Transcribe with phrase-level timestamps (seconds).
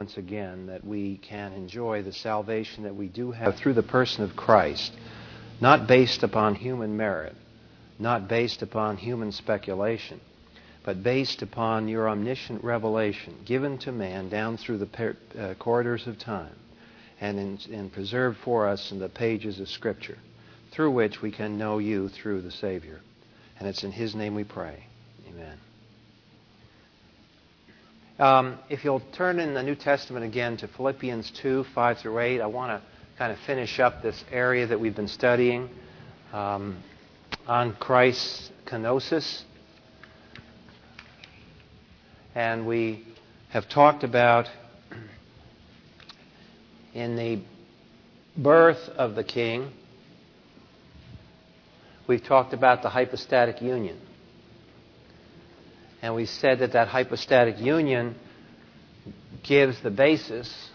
[0.00, 4.24] once again that we can enjoy the salvation that we do have through the person
[4.24, 4.94] of Christ,
[5.60, 7.34] not based upon human merit,
[7.98, 10.18] not based upon human speculation,
[10.86, 16.06] but based upon your omniscient revelation given to man down through the per- uh, corridors
[16.06, 16.56] of time
[17.20, 20.16] and, in, and preserved for us in the pages of Scripture,
[20.70, 23.00] through which we can know you through the Savior.
[23.58, 24.82] And it's in His name we pray.
[25.28, 25.58] Amen.
[28.20, 32.42] Um, if you'll turn in the New Testament again to Philippians 2 5 through 8,
[32.42, 32.86] I want to
[33.16, 35.70] kind of finish up this area that we've been studying
[36.30, 36.82] um,
[37.46, 39.44] on Christ's kenosis.
[42.34, 43.06] And we
[43.48, 44.50] have talked about
[46.92, 47.40] in the
[48.36, 49.72] birth of the king,
[52.06, 53.98] we've talked about the hypostatic union.
[56.02, 58.14] And we said that that hypostatic union
[59.42, 60.70] gives the basis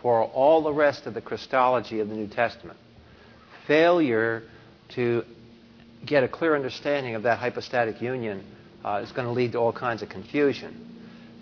[0.00, 2.78] for all the rest of the Christology of the New Testament.
[3.66, 4.42] Failure
[4.90, 5.24] to
[6.04, 8.44] get a clear understanding of that hypostatic union
[8.84, 10.88] uh, is going to lead to all kinds of confusion.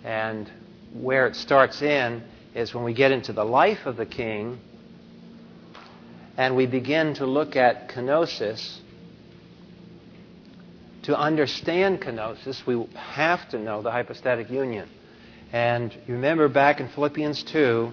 [0.03, 0.49] And
[0.93, 2.23] where it starts in
[2.53, 4.59] is when we get into the life of the king
[6.37, 8.79] and we begin to look at kenosis
[11.03, 14.87] to understand kenosis, we have to know the hypostatic union.
[15.51, 17.91] And you remember back in Philippians 2,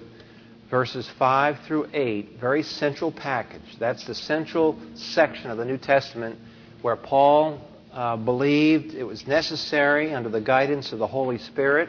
[0.70, 3.76] verses 5 through 8, very central package.
[3.78, 6.38] That's the central section of the New Testament
[6.82, 7.60] where Paul
[7.92, 11.88] uh, believed it was necessary, under the guidance of the Holy Spirit,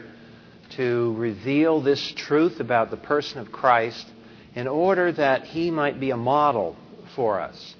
[0.70, 4.06] to reveal this truth about the person of Christ
[4.54, 6.76] in order that he might be a model
[7.14, 7.74] for us.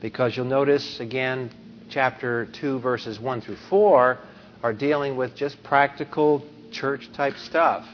[0.00, 1.50] Because you'll notice again,
[1.90, 4.18] chapter 2, verses 1 through 4
[4.62, 7.86] are dealing with just practical church type stuff.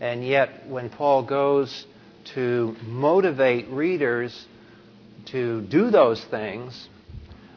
[0.00, 1.86] And yet, when Paul goes
[2.34, 4.46] to motivate readers
[5.26, 6.88] to do those things,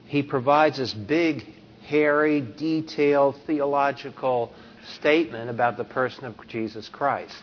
[0.05, 1.43] he provides this big,
[1.85, 4.53] hairy, detailed theological
[4.95, 7.35] statement about the person of Jesus Christ.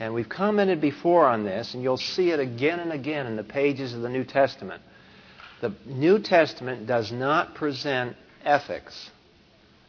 [0.00, 3.44] And we've commented before on this, and you'll see it again and again in the
[3.44, 4.80] pages of the New Testament.
[5.60, 9.10] The New Testament does not present ethics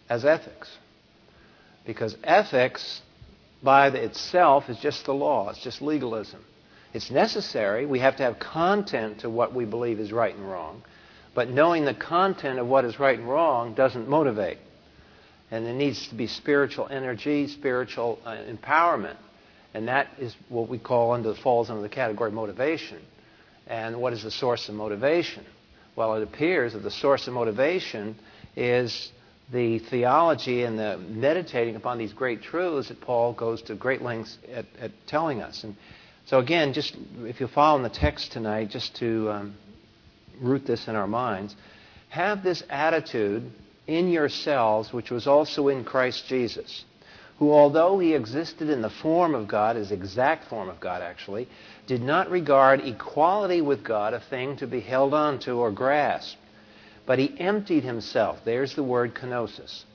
[0.09, 0.69] as ethics.
[1.85, 3.02] Because ethics,
[3.62, 6.44] by itself, is just the law, it's just legalism.
[6.94, 7.85] It's necessary.
[7.85, 10.81] We have to have content to what we believe is right and wrong.
[11.35, 14.57] But knowing the content of what is right and wrong doesn't motivate.
[15.51, 19.18] And there needs to be spiritual energy, spiritual uh, empowerment.
[19.74, 23.00] And that is what we call under falls under the category motivation.
[23.68, 25.46] And what is the source of motivation?
[25.99, 28.15] Well, it appears that the source of motivation
[28.55, 29.11] is
[29.51, 34.38] the theology and the meditating upon these great truths that Paul goes to great lengths
[34.49, 35.65] at, at telling us.
[35.65, 35.75] And
[36.25, 39.55] so, again, just if you follow in the text tonight, just to um,
[40.39, 41.53] root this in our minds,
[42.07, 43.51] have this attitude
[43.85, 46.85] in yourselves, which was also in Christ Jesus,
[47.39, 51.47] who, although he existed in the form of God, his exact form of God actually,
[51.88, 56.38] did not regard equality with God a thing to be held on to or grasped,
[57.05, 58.39] but he emptied himself.
[58.44, 59.85] There's the word kenosis.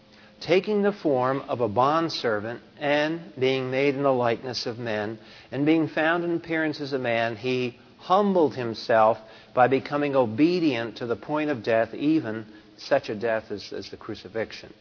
[0.40, 5.18] Taking the form of a bondservant and being made in the likeness of men,
[5.52, 9.18] and being found in appearance as a man, he humbled himself
[9.52, 12.46] by becoming obedient to the point of death, even
[12.78, 14.72] such a death as, as the crucifixion.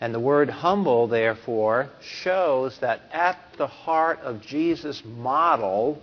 [0.00, 6.00] And the word humble, therefore, shows that at the heart of Jesus' model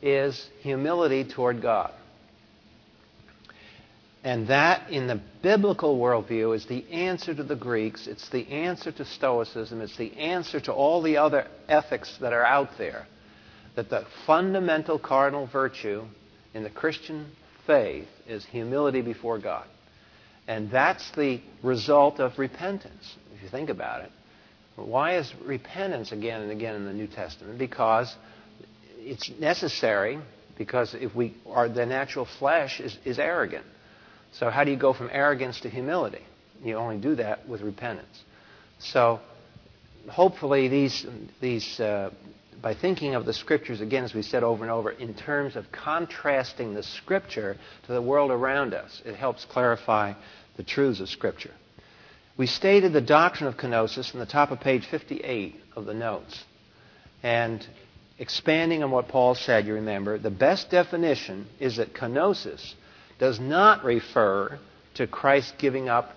[0.00, 1.92] is humility toward God.
[4.22, 8.06] And that, in the biblical worldview, is the answer to the Greeks.
[8.06, 9.80] It's the answer to Stoicism.
[9.80, 13.06] It's the answer to all the other ethics that are out there.
[13.76, 16.04] That the fundamental cardinal virtue
[16.54, 17.26] in the Christian
[17.66, 19.66] faith is humility before God.
[20.48, 24.10] And that's the result of repentance, if you think about it.
[24.76, 27.58] Why is repentance again and again in the New Testament?
[27.58, 28.14] Because
[28.98, 30.18] it's necessary
[30.58, 33.64] because if we are the natural flesh is, is arrogant.
[34.32, 36.22] So how do you go from arrogance to humility?
[36.62, 38.22] You only do that with repentance.
[38.78, 39.20] So
[40.08, 41.06] hopefully these
[41.40, 42.10] these uh,
[42.62, 45.70] by thinking of the scriptures again, as we said over and over, in terms of
[45.72, 47.56] contrasting the scripture
[47.86, 50.14] to the world around us, it helps clarify
[50.56, 51.52] the truths of scripture.
[52.36, 56.44] We stated the doctrine of kenosis in the top of page 58 of the notes.
[57.22, 57.66] And
[58.18, 62.74] expanding on what Paul said, you remember, the best definition is that kenosis
[63.18, 64.58] does not refer
[64.94, 66.12] to Christ giving up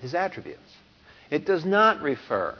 [0.00, 0.60] his attributes.
[1.30, 2.56] It does not refer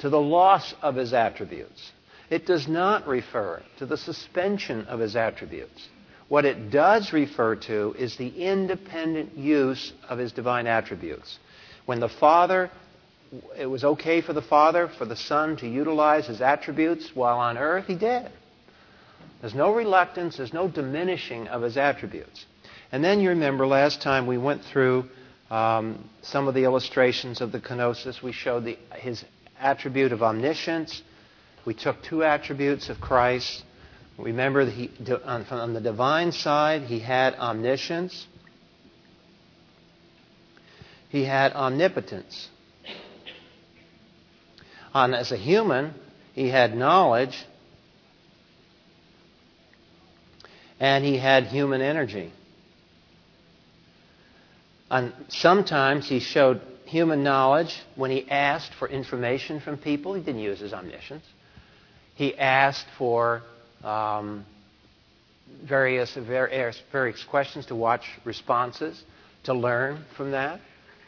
[0.00, 1.90] to the loss of his attributes.
[2.30, 5.88] It does not refer to the suspension of his attributes.
[6.28, 11.38] What it does refer to is the independent use of his divine attributes.
[11.84, 12.70] When the Father,
[13.56, 17.56] it was okay for the Father, for the Son to utilize his attributes while on
[17.56, 18.28] earth, he did.
[19.40, 22.44] There's no reluctance, there's no diminishing of his attributes.
[22.90, 25.04] And then you remember last time we went through
[25.50, 28.22] um, some of the illustrations of the kenosis.
[28.22, 29.24] We showed the, his
[29.60, 31.02] attribute of omniscience.
[31.66, 33.62] We took two attributes of Christ
[34.18, 34.90] Remember, he,
[35.50, 38.26] on the divine side, he had omniscience,
[41.10, 42.48] he had omnipotence.
[44.94, 45.94] On, as a human,
[46.32, 47.44] he had knowledge,
[50.80, 52.32] and he had human energy.
[54.90, 60.14] And sometimes he showed human knowledge when he asked for information from people.
[60.14, 61.24] He didn't use his omniscience.
[62.16, 63.42] He asked for
[63.84, 64.44] um,
[65.62, 66.82] various, various,
[67.28, 69.02] questions to watch responses,
[69.44, 70.60] to learn from that.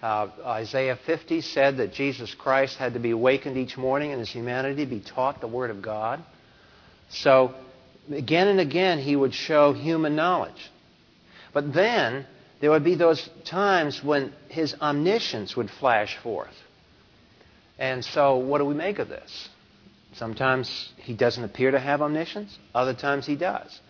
[0.03, 4.29] Uh, Isaiah 50 said that Jesus Christ had to be awakened each morning in his
[4.29, 6.23] humanity, be taught the Word of God.
[7.09, 7.55] So,
[8.13, 10.71] again and again, he would show human knowledge.
[11.53, 12.27] But then,
[12.61, 16.55] there would be those times when his omniscience would flash forth.
[17.79, 19.49] And so, what do we make of this?
[20.19, 23.81] Sometimes he doesn't appear to have omniscience, other times he does.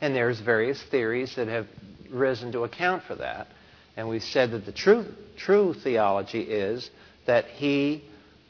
[0.00, 1.66] And there's various theories that have
[2.08, 3.48] risen to account for that.
[3.96, 5.06] And we've said that the true,
[5.36, 6.88] true theology is
[7.26, 8.04] that he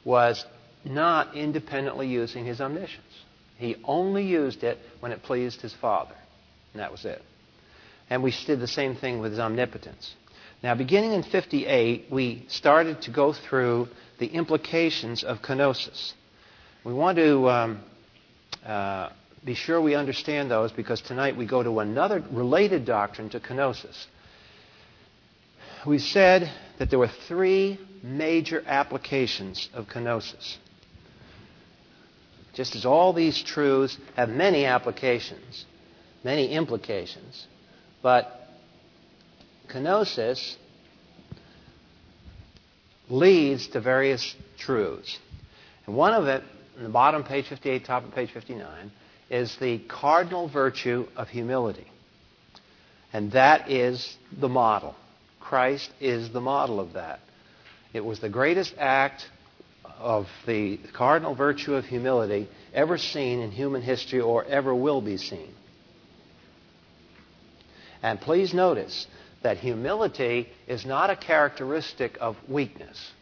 [0.04, 0.44] was
[0.84, 3.24] not independently using his omniscience.
[3.56, 6.14] He only used it when it pleased his Father.
[6.74, 7.22] And that was it.
[8.10, 10.14] And we did the same thing with his omnipotence.
[10.62, 13.88] Now, beginning in 58, we started to go through
[14.18, 16.12] the implications of kenosis.
[16.84, 17.80] We want to um,
[18.66, 19.10] uh,
[19.44, 24.06] be sure we understand those because tonight we go to another related doctrine to kenosis.
[25.86, 30.56] We said that there were three major applications of kenosis.
[32.52, 35.64] Just as all these truths have many applications,
[36.24, 37.46] many implications,
[38.02, 38.48] but
[39.68, 40.56] kenosis
[43.08, 45.16] leads to various truths.
[45.86, 46.42] And one of it
[46.76, 48.90] in the bottom, page 58, top of page 59,
[49.30, 51.86] is the cardinal virtue of humility.
[53.12, 54.94] And that is the model.
[55.40, 57.20] Christ is the model of that.
[57.92, 59.28] It was the greatest act
[59.98, 65.18] of the cardinal virtue of humility ever seen in human history or ever will be
[65.18, 65.52] seen.
[68.02, 69.06] And please notice
[69.42, 73.12] that humility is not a characteristic of weakness.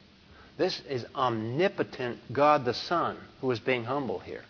[0.60, 4.44] This is omnipotent God the Son who is being humble here.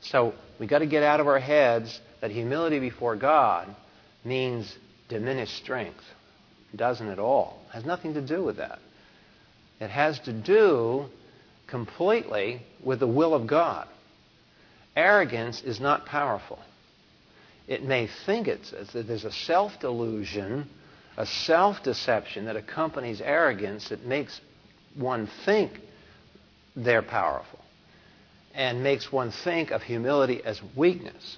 [0.00, 3.74] So we've got to get out of our heads that humility before God
[4.24, 4.72] means
[5.08, 6.04] diminished strength.
[6.72, 7.60] It doesn't at all.
[7.68, 8.78] It has nothing to do with that.
[9.80, 11.06] It has to do
[11.66, 13.88] completely with the will of God.
[14.94, 16.60] Arrogance is not powerful.
[17.66, 20.68] It may think it's, there's a self delusion,
[21.16, 24.40] a self deception that accompanies arrogance that makes
[24.96, 25.72] one think
[26.76, 27.58] they're powerful
[28.54, 31.36] and makes one think of humility as weakness.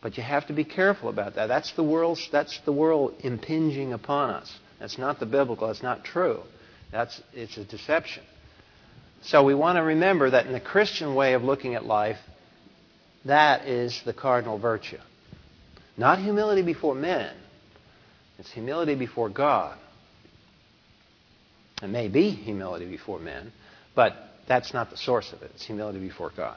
[0.00, 1.46] But you have to be careful about that.
[1.46, 4.52] That's the world, that's the world impinging upon us.
[4.78, 5.66] That's not the biblical.
[5.66, 6.42] That's not true.
[6.92, 8.22] That's, it's a deception.
[9.22, 12.18] So we want to remember that in the Christian way of looking at life,
[13.24, 14.98] that is the cardinal virtue.
[15.96, 17.34] Not humility before men.
[18.38, 19.76] It's humility before God.
[21.82, 23.52] It may be humility before men,
[23.94, 24.14] but
[24.46, 25.50] that's not the source of it.
[25.54, 26.56] It's humility before God.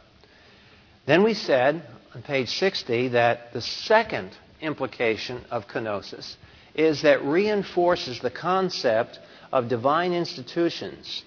[1.06, 1.84] Then we said
[2.16, 6.36] on page 60 that the second implication of kenosis
[6.76, 9.20] is that reinforces the concept
[9.52, 11.24] of divine institutions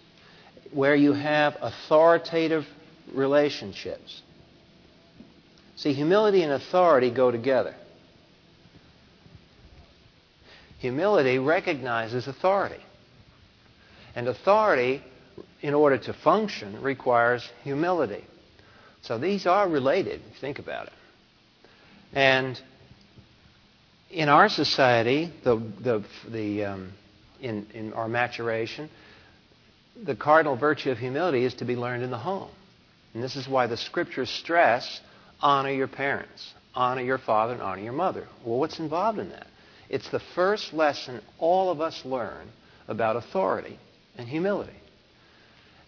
[0.73, 2.67] where you have authoritative
[3.13, 4.23] relationships.
[5.77, 7.75] See, humility and authority go together.
[10.79, 12.83] Humility recognizes authority.
[14.15, 15.03] And authority,
[15.61, 18.25] in order to function, requires humility.
[19.03, 20.93] So these are related, if you think about it.
[22.13, 22.61] And
[24.11, 26.93] in our society, the, the, the, um,
[27.41, 28.89] in, in our maturation,
[30.03, 32.51] the cardinal virtue of humility is to be learned in the home.
[33.13, 35.01] And this is why the scriptures stress
[35.41, 38.27] honor your parents, honor your father, and honor your mother.
[38.45, 39.47] Well, what's involved in that?
[39.89, 42.49] It's the first lesson all of us learn
[42.89, 43.79] about authority
[44.17, 44.77] and humility.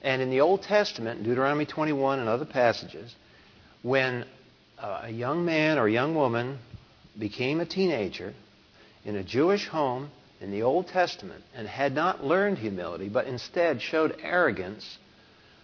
[0.02, 3.14] And in the Old Testament, Deuteronomy 21 and other passages,
[3.82, 4.24] when
[4.78, 6.58] a young man or young woman
[7.18, 8.34] became a teenager
[9.04, 13.80] in a Jewish home in the Old Testament and had not learned humility, but instead
[13.80, 14.98] showed arrogance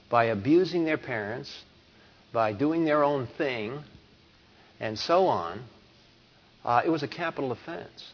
[0.08, 1.62] by abusing their parents,
[2.32, 3.82] by doing their own thing,
[4.80, 5.62] and so on,
[6.64, 8.12] uh, it was a capital offense.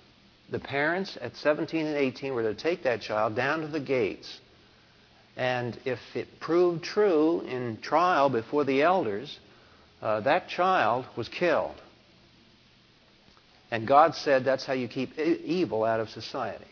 [0.50, 4.38] The parents at 17 and 18 were to take that child down to the gates.
[5.36, 9.38] And if it proved true in trial before the elders,
[10.00, 11.80] uh, that child was killed.
[13.70, 16.64] And God said that's how you keep evil out of society.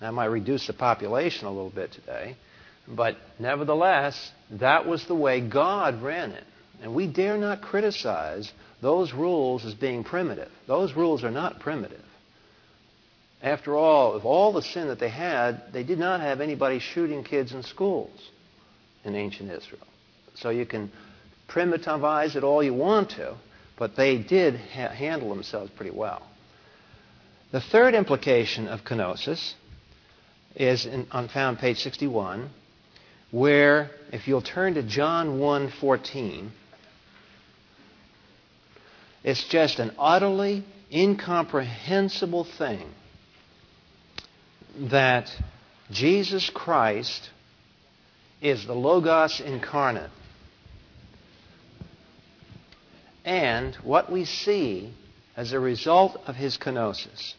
[0.00, 2.36] That might reduce the population a little bit today,
[2.86, 6.44] but nevertheless, that was the way God ran it.
[6.82, 8.50] And we dare not criticize
[8.80, 10.50] those rules as being primitive.
[10.66, 12.00] Those rules are not primitive.
[13.42, 17.24] After all, of all the sin that they had, they did not have anybody shooting
[17.24, 18.30] kids in schools
[19.04, 19.86] in ancient Israel.
[20.34, 20.90] So you can
[21.48, 23.34] primitivize it all you want to,
[23.78, 26.22] but they did ha- handle themselves pretty well.
[27.50, 29.54] The third implication of kenosis
[30.54, 32.50] is in, on found page 61,
[33.30, 36.50] where if you'll turn to John 1:14,
[39.24, 42.86] it's just an utterly incomprehensible thing
[44.78, 45.30] that
[45.90, 47.30] Jesus Christ
[48.40, 50.10] is the Logos incarnate.
[53.24, 54.94] And what we see
[55.36, 57.34] as a result of his kenosis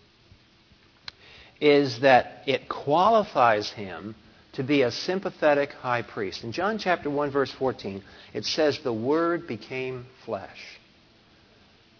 [1.59, 4.15] is that it qualifies him
[4.53, 6.43] to be a sympathetic high priest.
[6.43, 10.79] In John chapter 1 verse 14, it says the word became flesh.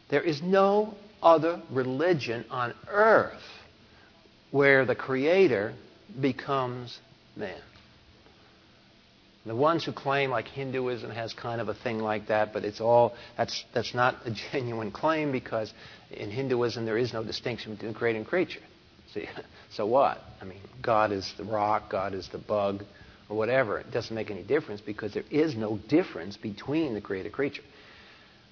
[0.09, 3.41] There is no other religion on earth
[4.51, 5.73] where the creator
[6.19, 6.99] becomes
[7.35, 7.61] man.
[9.45, 12.79] The ones who claim like Hinduism has kind of a thing like that, but it's
[12.79, 15.73] all that's that's not a genuine claim because
[16.11, 18.61] in Hinduism there is no distinction between creator and creature.
[19.13, 19.27] See,
[19.71, 20.19] so what?
[20.41, 22.83] I mean, God is the rock, God is the bug,
[23.29, 23.79] or whatever.
[23.79, 27.63] It doesn't make any difference because there is no difference between the creator and creature.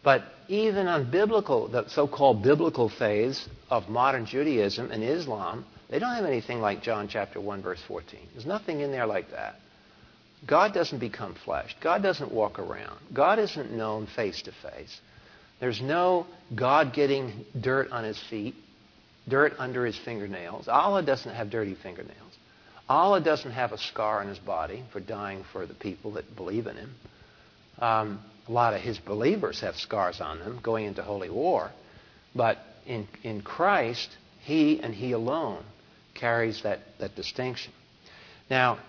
[0.03, 6.13] But even on biblical, the so-called biblical phase of modern Judaism and Islam, they don't
[6.13, 8.19] have anything like John chapter 1 verse 14.
[8.33, 9.55] There's nothing in there like that.
[10.47, 11.75] God doesn't become flesh.
[11.81, 12.97] God doesn't walk around.
[13.13, 14.99] God isn't known face to face.
[15.59, 18.55] There's no God getting dirt on his feet,
[19.27, 20.67] dirt under his fingernails.
[20.67, 22.15] Allah doesn't have dirty fingernails.
[22.87, 26.67] Allah doesn't have a scar on his body for dying for the people that believe
[26.67, 26.95] in him.
[27.79, 31.71] Um, a lot of his believers have scars on them going into holy war.
[32.33, 34.09] But in, in Christ,
[34.41, 35.63] he and he alone
[36.19, 37.73] carries that, that distinction.
[38.49, 38.79] Now,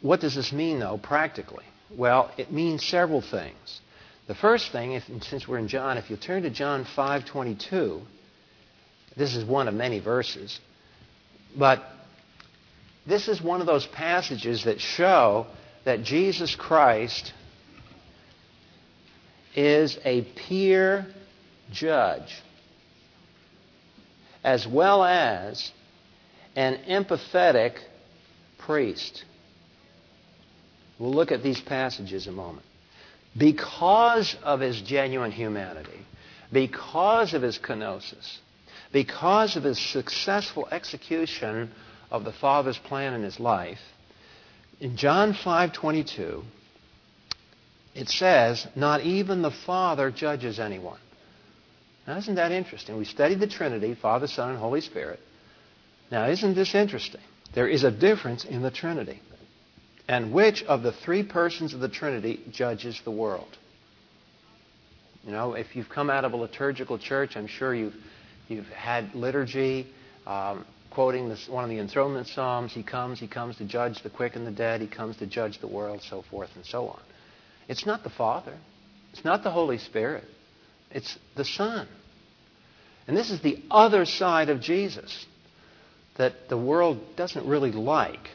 [0.00, 1.64] what does this mean, though, practically?
[1.96, 3.80] Well, it means several things.
[4.26, 8.00] The first thing, if, since we're in John, if you turn to John 5:22,
[9.16, 10.60] this is one of many verses,
[11.56, 11.82] but
[13.06, 15.46] this is one of those passages that show
[15.84, 17.32] that Jesus Christ
[19.56, 21.06] is a peer
[21.72, 22.40] judge
[24.44, 25.72] as well as
[26.56, 27.78] an empathetic
[28.58, 29.24] priest.
[30.98, 32.66] We'll look at these passages a moment.
[33.36, 36.06] Because of his genuine humanity,
[36.52, 38.38] because of his kenosis,
[38.92, 41.70] because of his successful execution
[42.10, 43.80] of the Father's plan in his life,
[44.80, 46.44] in John 5:22,
[47.94, 50.98] it says, "Not even the Father judges anyone."
[52.06, 52.96] Now, isn't that interesting?
[52.96, 55.20] We studied the Trinity, Father, Son, and Holy Spirit.
[56.10, 57.20] Now, isn't this interesting?
[57.54, 59.20] There is a difference in the Trinity.
[60.08, 63.56] And which of the three persons of the Trinity judges the world?
[65.24, 67.94] You know, if you've come out of a liturgical church, I'm sure you've,
[68.48, 69.86] you've had liturgy,
[70.26, 72.72] um, quoting this, one of the enthronement psalms.
[72.72, 75.60] He comes, he comes to judge the quick and the dead, he comes to judge
[75.60, 77.00] the world, so forth and so on.
[77.68, 78.56] It's not the Father,
[79.12, 80.24] it's not the Holy Spirit,
[80.90, 81.86] it's the Son.
[83.06, 85.26] And this is the other side of Jesus
[86.20, 88.28] that the world doesn't really like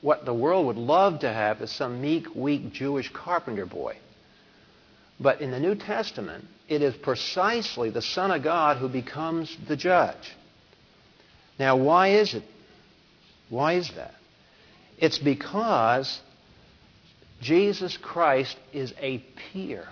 [0.00, 3.96] what the world would love to have is some meek, weak Jewish carpenter boy.
[5.20, 9.76] But in the New Testament, it is precisely the Son of God who becomes the
[9.76, 10.34] judge.
[11.56, 12.42] Now, why is it?
[13.48, 14.14] Why is that?
[14.98, 16.20] It's because
[17.40, 19.86] Jesus Christ is a peer.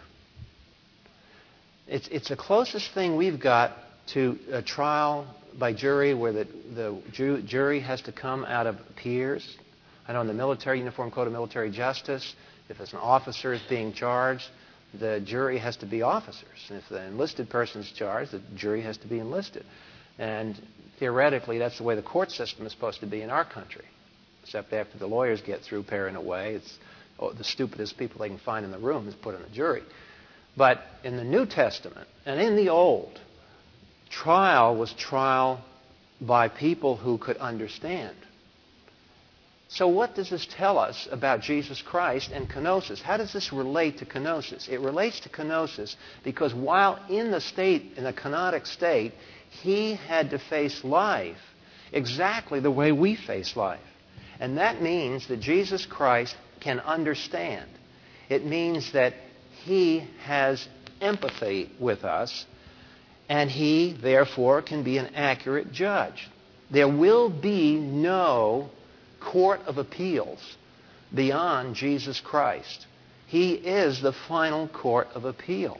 [1.87, 3.77] It's, it's the closest thing we've got
[4.09, 6.45] to a trial by jury where the,
[6.75, 9.57] the ju- jury has to come out of peers.
[10.07, 12.35] I know in the Military Uniform Code of Military Justice,
[12.69, 14.49] if it's an officer is being charged,
[14.99, 16.67] the jury has to be officers.
[16.69, 19.65] And if the enlisted person's charged, the jury has to be enlisted.
[20.19, 20.61] And
[20.99, 23.85] theoretically, that's the way the court system is supposed to be in our country.
[24.43, 26.79] Except after the lawyers get through paring away, it's
[27.19, 29.83] oh, the stupidest people they can find in the room is put in the jury.
[30.57, 33.19] But in the New Testament and in the Old,
[34.13, 35.61] trial was trial
[36.21, 38.15] by people who could understand.
[39.69, 43.01] So, what does this tell us about Jesus Christ and kenosis?
[43.01, 44.69] How does this relate to kenosis?
[44.69, 49.15] It relates to kenosis because while in the state, in the kenotic state,
[49.49, 51.39] he had to face life
[51.91, 53.81] exactly the way we face life.
[54.39, 57.69] And that means that Jesus Christ can understand.
[58.29, 59.15] It means that
[59.65, 60.69] he has
[61.01, 62.45] empathy with us,
[63.29, 66.29] and he, therefore, can be an accurate judge.
[66.71, 68.71] There will be no
[69.21, 70.57] court of appeals
[71.15, 72.87] beyond Jesus Christ.
[73.27, 75.79] He is the final court of appeal.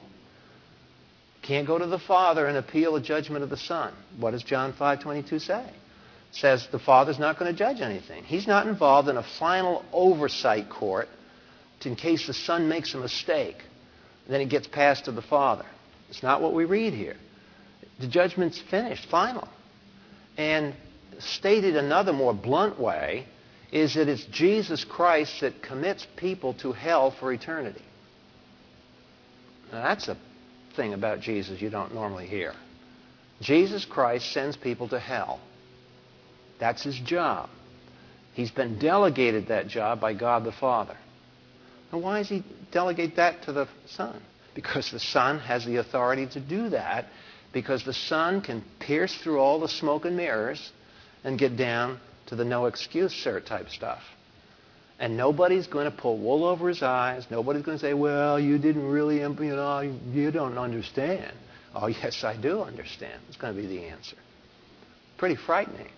[1.41, 3.93] Can't go to the Father and appeal a judgment of the Son.
[4.17, 5.61] What does John 5:22 say?
[5.61, 8.23] It says the Father's not going to judge anything.
[8.23, 11.09] He's not involved in a final oversight court
[11.85, 13.57] in case the Son makes a mistake.
[14.27, 15.65] Then it gets passed to the Father.
[16.09, 17.17] It's not what we read here.
[17.99, 19.47] The judgment's finished, final.
[20.37, 20.73] And
[21.19, 23.25] stated another more blunt way,
[23.71, 27.81] is that it's Jesus Christ that commits people to hell for eternity.
[29.71, 30.17] Now, that's a
[30.75, 32.53] thing about Jesus you don't normally hear.
[33.41, 35.39] Jesus Christ sends people to hell.
[36.59, 37.49] That's his job.
[38.33, 40.97] He's been delegated that job by God the Father.
[41.91, 44.21] And why does he delegate that to the Son?
[44.55, 47.05] Because the Son has the authority to do that,
[47.53, 50.71] because the Son can pierce through all the smoke and mirrors
[51.23, 54.01] and get down to the no excuse, sir type stuff.
[54.99, 57.25] And nobody's going to pull wool over his eyes.
[57.29, 61.31] Nobody's going to say, well, you didn't really, um, you know, you don't understand.
[61.75, 63.21] Oh, yes, I do understand.
[63.27, 64.17] It's going to be the answer.
[65.17, 65.89] Pretty frightening.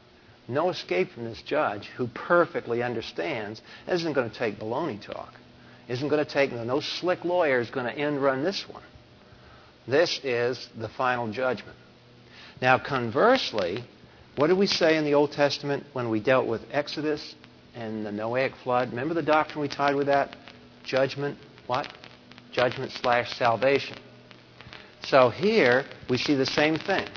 [0.47, 3.61] No escape from this judge who perfectly understands.
[3.87, 5.33] Isn't going to take baloney talk.
[5.87, 8.83] Isn't going to take, no slick lawyer is going to end run this one.
[9.87, 11.77] This is the final judgment.
[12.61, 13.83] Now, conversely,
[14.35, 17.35] what did we say in the Old Testament when we dealt with Exodus
[17.75, 18.89] and the Noahic flood?
[18.89, 20.35] Remember the doctrine we tied with that?
[20.83, 21.87] Judgment, what?
[22.51, 23.97] Judgment slash salvation.
[25.03, 27.07] So here we see the same thing.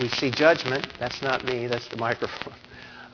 [0.00, 0.86] We see judgment.
[0.98, 2.54] That's not me, that's the microphone.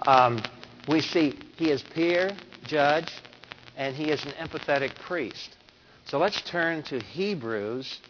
[0.06, 0.42] Um,
[0.86, 2.36] we see he is peer,
[2.66, 3.10] judge,
[3.74, 5.56] and he is an empathetic priest.
[6.04, 8.00] So let's turn to Hebrews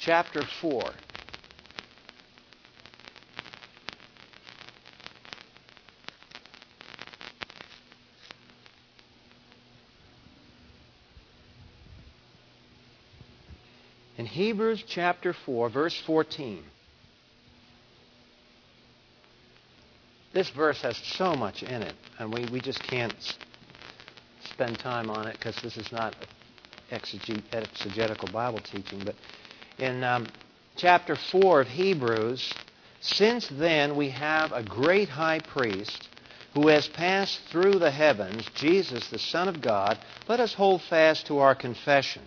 [0.00, 0.90] chapter 4.
[14.16, 16.62] In Hebrews chapter 4, verse 14,
[20.32, 23.14] this verse has so much in it, and we, we just can't
[24.52, 26.14] spend time on it because this is not
[26.90, 29.02] exegetical Bible teaching.
[29.04, 29.14] But
[29.80, 30.26] in um,
[30.76, 32.54] chapter 4 of Hebrews,
[33.00, 36.08] since then we have a great high priest
[36.52, 41.26] who has passed through the heavens, Jesus, the Son of God, let us hold fast
[41.26, 42.22] to our confession.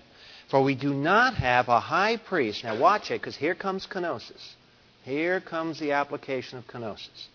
[0.49, 2.63] For we do not have a high priest.
[2.63, 4.53] Now watch it, because here comes kenosis.
[5.03, 7.27] Here comes the application of kenosis.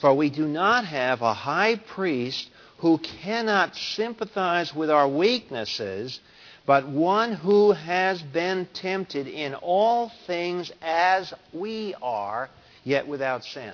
[0.00, 6.20] For we do not have a high priest who cannot sympathize with our weaknesses,
[6.68, 12.50] but one who has been tempted in all things as we are,
[12.84, 13.72] yet without sin.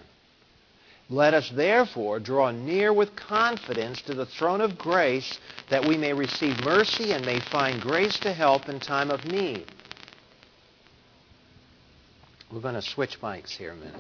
[1.11, 6.13] Let us therefore draw near with confidence to the throne of grace that we may
[6.13, 9.67] receive mercy and may find grace to help in time of need.
[12.53, 13.95] We're going to switch mics here a minute.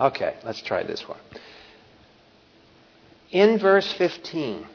[0.00, 1.18] Okay, let's try this one.
[3.30, 4.66] In verse 15,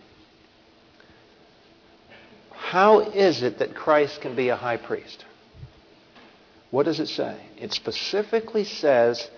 [2.52, 5.26] how is it that Christ can be a high priest?
[6.70, 7.38] What does it say?
[7.58, 9.30] It specifically says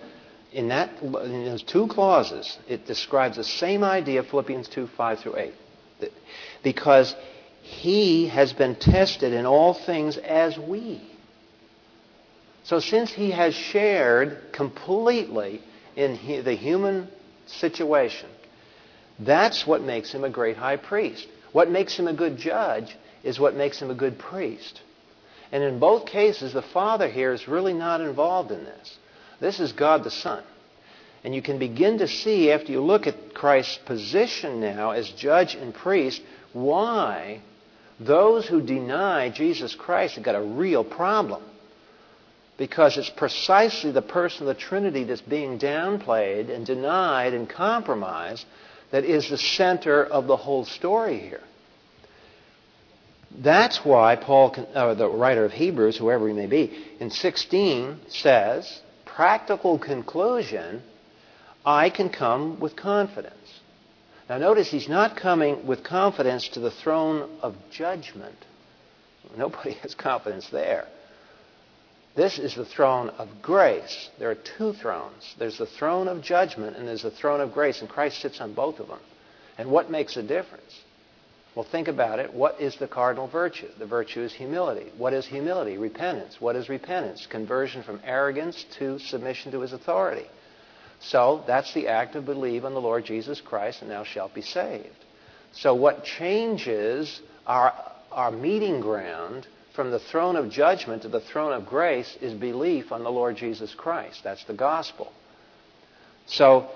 [0.52, 5.36] in that in those two clauses, it describes the same idea, Philippians 2, 5 through
[5.36, 5.54] 8.
[6.62, 7.14] Because
[7.62, 11.02] he has been tested in all things as we.
[12.64, 15.62] So since he has shared completely
[15.98, 17.08] in the human
[17.46, 18.28] situation,
[19.18, 21.26] That's what makes him a great high priest.
[21.50, 24.80] What makes him a good judge is what makes him a good priest.
[25.50, 28.96] And in both cases, the Father here is really not involved in this.
[29.40, 30.44] This is God the Son.
[31.24, 35.56] And you can begin to see, after you look at Christ's position now as judge
[35.56, 37.40] and priest, why
[37.98, 41.42] those who deny Jesus Christ have got a real problem.
[42.58, 48.44] Because it's precisely the person of the Trinity that's being downplayed and denied and compromised
[48.90, 51.42] that is the center of the whole story here.
[53.30, 58.80] That's why Paul, uh, the writer of Hebrews, whoever he may be, in 16 says,
[59.04, 60.82] practical conclusion,
[61.64, 63.34] I can come with confidence.
[64.28, 68.36] Now notice he's not coming with confidence to the throne of judgment.
[69.36, 70.88] Nobody has confidence there.
[72.18, 74.10] This is the throne of grace.
[74.18, 75.36] There are two thrones.
[75.38, 78.54] There's the throne of judgment and there's the throne of grace, and Christ sits on
[78.54, 78.98] both of them.
[79.56, 80.80] And what makes a difference?
[81.54, 82.34] Well, think about it.
[82.34, 83.68] What is the cardinal virtue?
[83.78, 84.90] The virtue is humility.
[84.96, 85.78] What is humility?
[85.78, 86.40] Repentance.
[86.40, 87.24] What is repentance?
[87.24, 90.26] Conversion from arrogance to submission to his authority.
[90.98, 94.42] So that's the act of believe on the Lord Jesus Christ and thou shalt be
[94.42, 95.04] saved.
[95.52, 97.72] So what changes our,
[98.10, 99.46] our meeting ground
[99.78, 103.36] from the throne of judgment to the throne of grace is belief on the Lord
[103.36, 104.24] Jesus Christ.
[104.24, 105.12] That's the gospel.
[106.26, 106.68] So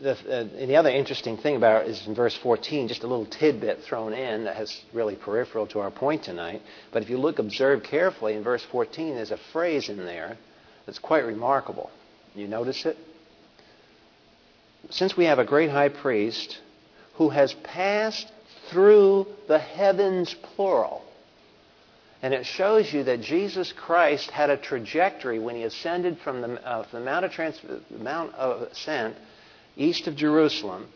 [0.00, 3.26] the, uh, the other interesting thing about it is in verse 14, just a little
[3.26, 6.62] tidbit thrown in that has really peripheral to our point tonight.
[6.94, 10.38] But if you look, observe carefully in verse 14, there's a phrase in there
[10.86, 11.90] that's quite remarkable.
[12.34, 12.96] You notice it?
[14.88, 16.58] Since we have a great high priest
[17.16, 18.32] who has passed
[18.70, 21.03] through the heavens, plural,
[22.24, 26.66] and it shows you that Jesus Christ had a trajectory when he ascended from the,
[26.66, 27.60] uh, the Mount of, Trans-
[27.90, 29.14] Mount of Ascent
[29.76, 30.88] east of Jerusalem,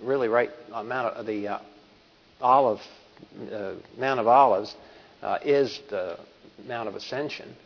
[0.00, 1.58] really right on Mount of the uh,
[2.40, 2.80] Olive,
[3.52, 4.76] uh, Mount of Olives,
[5.22, 6.20] uh, is the
[6.68, 7.56] Mount of Ascension.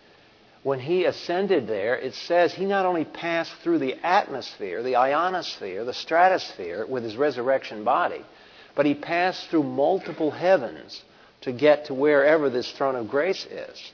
[0.63, 5.85] When he ascended there, it says he not only passed through the atmosphere, the ionosphere,
[5.85, 8.25] the stratosphere with his resurrection body,
[8.75, 11.03] but he passed through multiple heavens
[11.43, 13.93] to get to wherever this throne of grace is.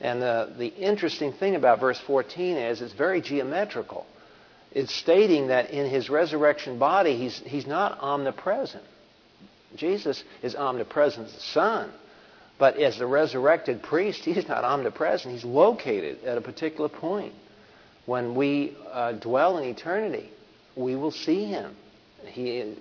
[0.00, 4.06] And the, the interesting thing about verse 14 is it's very geometrical
[4.76, 8.84] it's stating that in his resurrection body, he's, he's not omnipresent.
[9.74, 11.90] Jesus is omnipresent the Son.
[12.58, 15.32] But as the resurrected priest, he's not omnipresent.
[15.32, 17.32] He's located at a particular point.
[18.04, 20.30] When we uh, dwell in eternity,
[20.74, 21.74] we will see him.
[22.26, 22.74] He,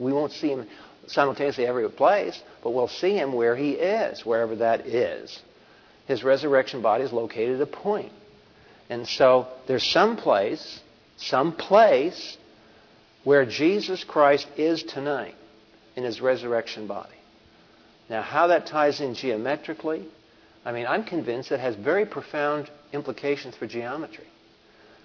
[0.00, 0.66] we won't see him
[1.06, 5.40] simultaneously every place, but we'll see him where he is, wherever that is.
[6.06, 8.12] His resurrection body is located at a point.
[8.88, 10.80] And so there's some place
[11.16, 12.36] some place
[13.24, 15.34] where Jesus Christ is tonight
[15.96, 17.10] in his resurrection body.
[18.08, 20.06] Now, how that ties in geometrically,
[20.64, 24.26] I mean, I'm convinced it has very profound implications for geometry.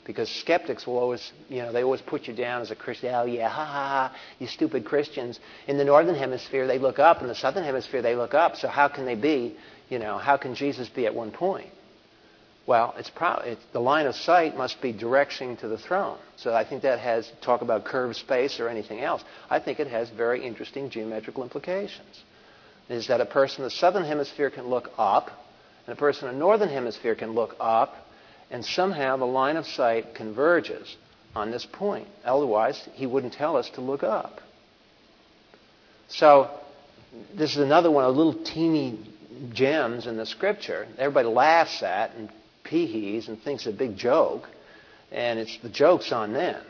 [0.03, 3.13] Because skeptics will always, you know, they always put you down as a Christian.
[3.13, 5.39] Oh, yeah, ha, ha, ha, you stupid Christians.
[5.67, 7.21] In the northern hemisphere, they look up.
[7.21, 8.55] In the southern hemisphere, they look up.
[8.55, 9.55] So how can they be,
[9.89, 11.69] you know, how can Jesus be at one point?
[12.67, 16.17] Well, it's, pro- it's the line of sight must be direction to the throne.
[16.37, 19.23] So I think that has talk about curved space or anything else.
[19.49, 22.23] I think it has very interesting geometrical implications.
[22.89, 25.31] Is that a person in the southern hemisphere can look up,
[25.85, 27.95] and a person in the northern hemisphere can look up,
[28.51, 30.95] and somehow the line of sight converges
[31.35, 32.07] on this point.
[32.25, 34.41] Otherwise, he wouldn't tell us to look up.
[36.09, 36.51] So
[37.33, 38.99] this is another one of the little teeny
[39.53, 40.87] gems in the scripture.
[40.97, 42.29] Everybody laughs at and
[42.65, 44.47] peehees and thinks a big joke,
[45.11, 46.61] and it's the joke's on them.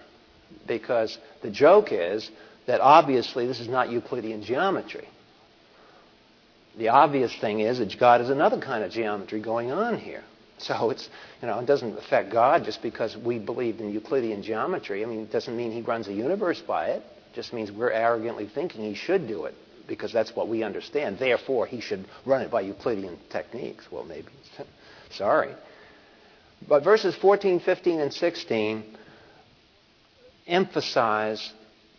[0.68, 2.30] Because the joke is
[2.68, 5.08] that obviously this is not Euclidean geometry.
[6.78, 10.24] The obvious thing is that God has another kind of geometry going on here.
[10.62, 11.10] So it's,
[11.42, 15.04] you know, it doesn't affect God just because we believe in Euclidean geometry.
[15.04, 17.04] I mean, it doesn't mean he runs a universe by it.
[17.32, 19.56] It just means we're arrogantly thinking he should do it
[19.88, 21.18] because that's what we understand.
[21.18, 23.92] Therefore, he should run it by Euclidean techniques.
[23.92, 24.28] Well, maybe.
[25.12, 25.54] Sorry.
[26.68, 28.84] But verses 14, 15, and 16
[30.48, 31.52] emphasize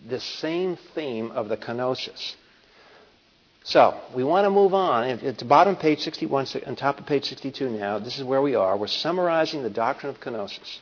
[0.08, 2.34] this same theme of the kenosis.
[3.64, 5.04] So, we want to move on.
[5.04, 8.42] At the bottom of page 61, on top of page 62 now, this is where
[8.42, 8.76] we are.
[8.76, 10.78] We're summarizing the doctrine of kenosis.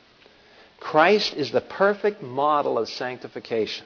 [0.79, 3.85] Christ is the perfect model of sanctification.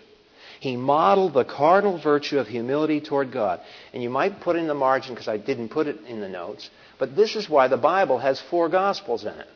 [0.61, 3.59] He modeled the cardinal virtue of humility toward God.
[3.93, 6.69] And you might put in the margin, because I didn't put it in the notes,
[6.97, 9.49] but this is why the Bible has four Gospels in it.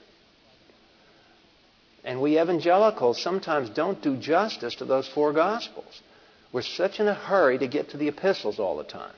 [2.03, 6.01] And we evangelicals sometimes don't do justice to those four Gospels.
[6.51, 9.13] We're such in a hurry to get to the epistles all the time.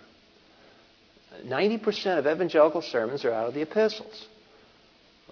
[1.45, 4.27] 90% of evangelical sermons are out of the epistles.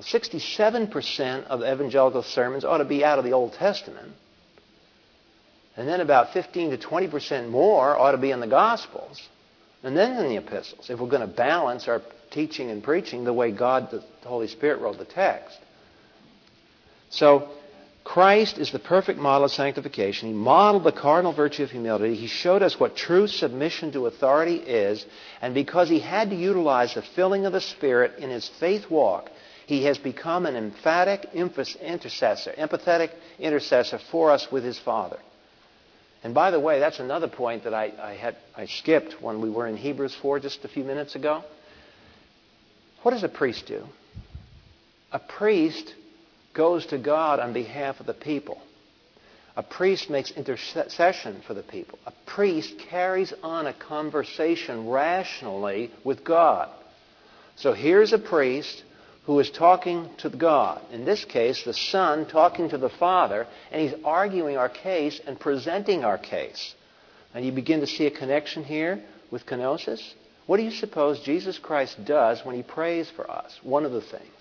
[0.02, 4.14] 67% of evangelical sermons ought to be out of the Old Testament.
[5.76, 9.22] And then about 15 to 20% more ought to be in the Gospels.
[9.84, 13.34] And then in the epistles, if we're going to balance our teaching and preaching the
[13.34, 15.58] way God, the Holy Spirit, wrote the text.
[17.10, 17.50] So,
[18.10, 20.30] Christ is the perfect model of sanctification.
[20.30, 22.16] He modeled the cardinal virtue of humility.
[22.16, 25.06] He showed us what true submission to authority is.
[25.44, 29.30] And because he had to utilize the filling of the Spirit in his faith walk,
[29.68, 35.20] he has become an emphatic intercessor, empathetic intercessor for us with his Father.
[36.24, 39.52] And by the way, that's another point that I, I, had, I skipped when we
[39.52, 41.44] were in Hebrews 4 just a few minutes ago.
[43.04, 43.86] What does a priest do?
[45.12, 45.94] A priest
[46.54, 48.62] goes to God on behalf of the people.
[49.56, 52.00] A priest makes intercession for the people.
[52.06, 56.70] A priest carries on a conversation rationally with God.
[57.58, 58.84] So here's a priest
[59.26, 60.82] who is talking to God.
[60.92, 65.40] In this case, the Son talking to the Father, and he's arguing our case and
[65.40, 66.74] presenting our case.
[67.34, 70.02] And you begin to see a connection here with kenosis.
[70.48, 73.60] What do you suppose Jesus Christ does when he prays for us?
[73.62, 74.39] One of the things.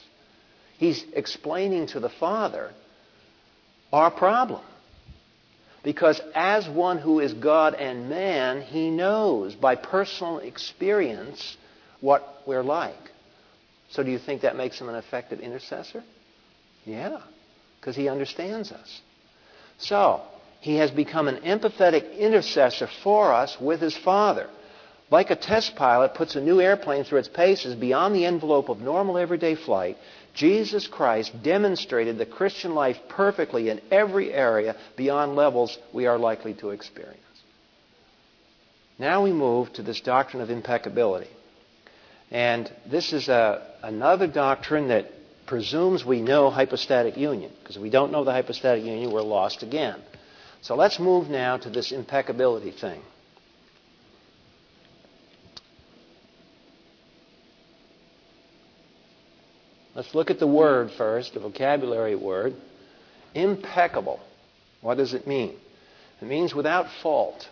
[0.79, 2.71] He's explaining to the Father
[3.93, 4.62] our problem.
[5.83, 11.57] Because as one who is God and man, he knows by personal experience
[12.01, 12.95] what we're like.
[13.91, 16.03] So do you think that makes him an effective intercessor?
[16.85, 17.21] Yeah,
[17.81, 19.01] because he understands us.
[19.79, 20.23] So,
[20.61, 24.49] he has become an empathetic intercessor for us with his Father.
[25.11, 28.81] Like a test pilot puts a new airplane through its paces beyond the envelope of
[28.81, 29.97] normal everyday flight,
[30.35, 36.55] Jesus Christ demonstrated the Christian life perfectly in every area beyond levels we are likely
[36.55, 37.18] to experience.
[38.99, 41.31] Now we move to this doctrine of impeccability.
[42.31, 45.11] And this is a, another doctrine that
[45.47, 47.51] presumes we know hypostatic union.
[47.61, 49.99] Because if we don't know the hypostatic union, we're lost again.
[50.61, 53.01] So let's move now to this impeccability thing.
[59.98, 62.54] Let's look at the word first, the vocabulary word.
[63.34, 64.20] Impeccable.
[64.80, 65.56] What does it mean?
[66.22, 67.48] It means without fault.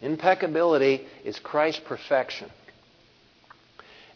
[0.00, 2.48] Impeccability is Christ's perfection.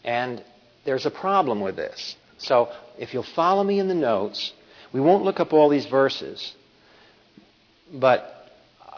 [0.05, 0.41] And
[0.85, 2.15] there's a problem with this.
[2.37, 4.53] So if you'll follow me in the notes,
[4.93, 6.53] we won't look up all these verses,
[7.91, 8.33] but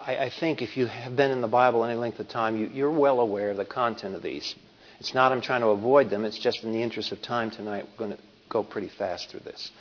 [0.06, 2.92] I, think if you have been in the Bible any length of time, you, you're
[2.92, 4.54] well aware of the content of these.
[5.00, 7.86] It's not I'm trying to avoid them, it's just in the interest of time tonight,
[7.92, 9.72] we're going to go pretty fast through this.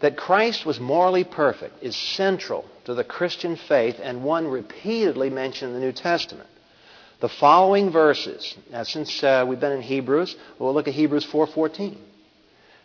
[0.00, 5.74] That Christ was morally perfect is central to the Christian faith and one repeatedly mentioned
[5.74, 6.48] in the New Testament.
[7.20, 11.96] The following verses, now since uh, we've been in Hebrews, we'll look at Hebrews 4.14.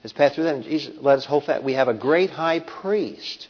[0.04, 1.64] As pass through that, Jesus let us hold fast.
[1.64, 3.48] We have a great high priest.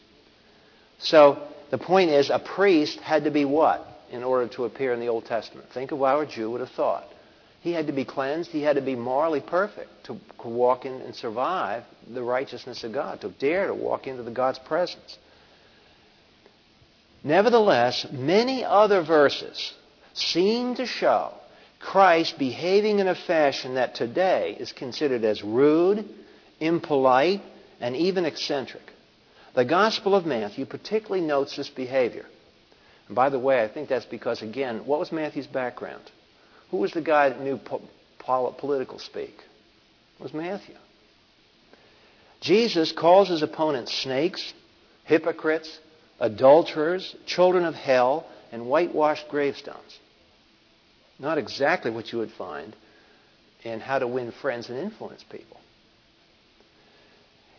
[0.98, 5.00] So the point is, a priest had to be what in order to appear in
[5.00, 5.68] the Old Testament?
[5.72, 7.04] Think of how a Jew would have thought.
[7.68, 8.50] He had to be cleansed.
[8.50, 13.20] He had to be morally perfect to walk in and survive the righteousness of God,
[13.20, 15.18] to dare to walk into the God's presence.
[17.22, 19.74] Nevertheless, many other verses
[20.14, 21.34] seem to show
[21.78, 26.08] Christ behaving in a fashion that today is considered as rude,
[26.60, 27.42] impolite,
[27.82, 28.94] and even eccentric.
[29.54, 32.24] The Gospel of Matthew particularly notes this behavior.
[33.08, 36.10] And by the way, I think that's because, again, what was Matthew's background?
[36.70, 37.82] Who was the guy that knew po-
[38.58, 39.42] political speak?
[40.18, 40.74] It was Matthew.
[42.40, 44.52] Jesus calls his opponents snakes,
[45.04, 45.78] hypocrites,
[46.20, 49.98] adulterers, children of hell, and whitewashed gravestones.
[51.18, 52.76] Not exactly what you would find
[53.64, 55.58] in how to win friends and influence people.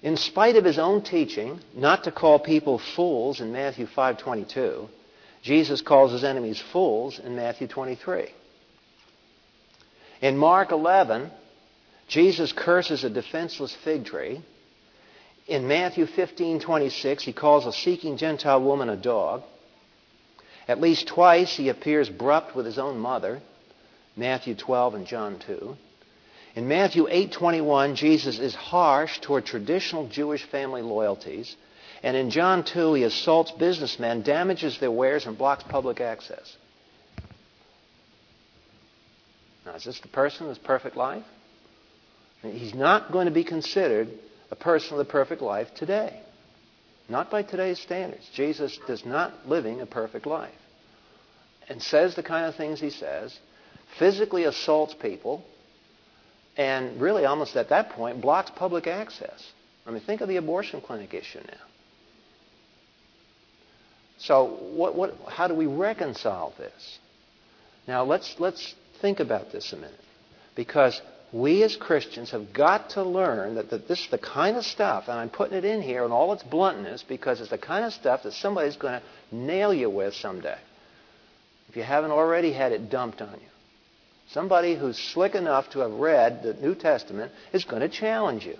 [0.01, 4.87] In spite of his own teaching not to call people fools in Matthew 5:22,
[5.41, 8.29] Jesus calls his enemies fools in Matthew 23.
[10.21, 11.31] In Mark 11,
[12.07, 14.41] Jesus curses a defenseless fig tree.
[15.47, 19.43] In Matthew 15:26, he calls a seeking Gentile woman a dog.
[20.67, 23.41] At least twice he appears abrupt with his own mother,
[24.15, 25.75] Matthew 12 and John 2.
[26.55, 31.55] In Matthew 8:21, Jesus is harsh toward traditional Jewish family loyalties,
[32.03, 36.57] and in John 2, he assaults businessmen, damages their wares, and blocks public access.
[39.69, 41.23] Now, is this the person with perfect life?
[42.41, 44.09] He's not going to be considered
[44.49, 46.19] a person with a perfect life today.
[47.07, 48.27] Not by today's standards.
[48.33, 50.53] Jesus is not living a perfect life.
[51.67, 53.37] and says the kind of things he says,
[53.99, 55.43] physically assaults people,
[56.57, 59.51] and really almost at that point blocks public access.
[59.85, 61.65] I mean, think of the abortion clinic issue now.
[64.17, 66.97] So, what, what, how do we reconcile this?
[67.87, 69.99] Now, let's, let's think about this a minute.
[70.55, 74.65] Because we as Christians have got to learn that, that this is the kind of
[74.65, 77.85] stuff, and I'm putting it in here in all its bluntness because it's the kind
[77.85, 80.57] of stuff that somebody's going to nail you with someday.
[81.69, 83.47] If you haven't already had it dumped on you.
[84.31, 88.57] Somebody who's slick enough to have read the New Testament is going to challenge you.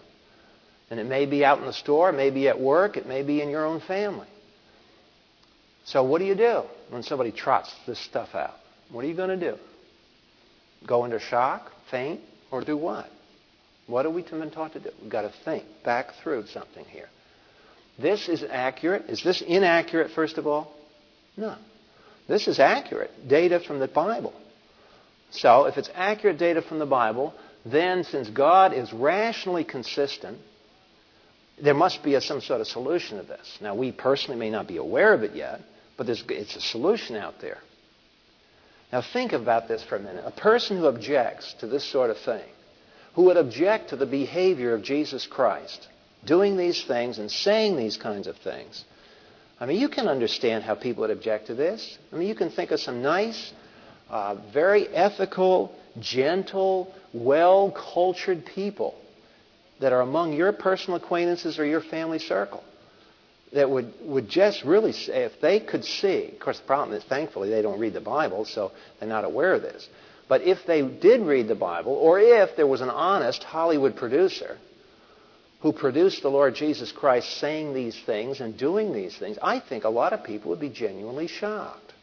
[0.92, 3.22] And it may be out in the store, it may be at work, it may
[3.22, 4.28] be in your own family.
[5.86, 8.56] So what do you do when somebody trots this stuff out?
[8.92, 9.58] What are you going to do?
[10.86, 13.10] Go into shock, faint, or do what?
[13.88, 14.90] What are we been taught to do?
[15.02, 17.10] We've got to think back through something here.
[17.98, 19.10] This is accurate.
[19.10, 20.74] Is this inaccurate, first of all?
[21.36, 21.56] No.
[22.28, 24.34] This is accurate data from the Bible.
[25.32, 27.34] So, if it's accurate data from the Bible,
[27.66, 30.38] then since God is rationally consistent,
[31.62, 33.58] there must be a, some sort of solution to this.
[33.62, 35.62] Now, we personally may not be aware of it yet,
[35.98, 37.58] but it's a solution out there.
[38.92, 40.24] Now, think about this for a minute.
[40.26, 42.44] A person who objects to this sort of thing,
[43.14, 45.88] who would object to the behavior of Jesus Christ,
[46.26, 48.84] doing these things and saying these kinds of things.
[49.60, 51.98] I mean, you can understand how people would object to this.
[52.12, 53.54] I mean, you can think of some nice,
[54.10, 58.96] uh, very ethical, gentle, well cultured people
[59.82, 62.64] that are among your personal acquaintances or your family circle
[63.54, 67.04] that would, would just really say, if they could see, of course, the problem is,
[67.04, 69.88] thankfully, they don't read the Bible, so they're not aware of this.
[70.28, 74.58] But if they did read the Bible, or if there was an honest Hollywood producer
[75.62, 79.84] who produced the Lord Jesus Christ saying these things and doing these things, I think
[79.84, 81.94] a lot of people would be genuinely shocked.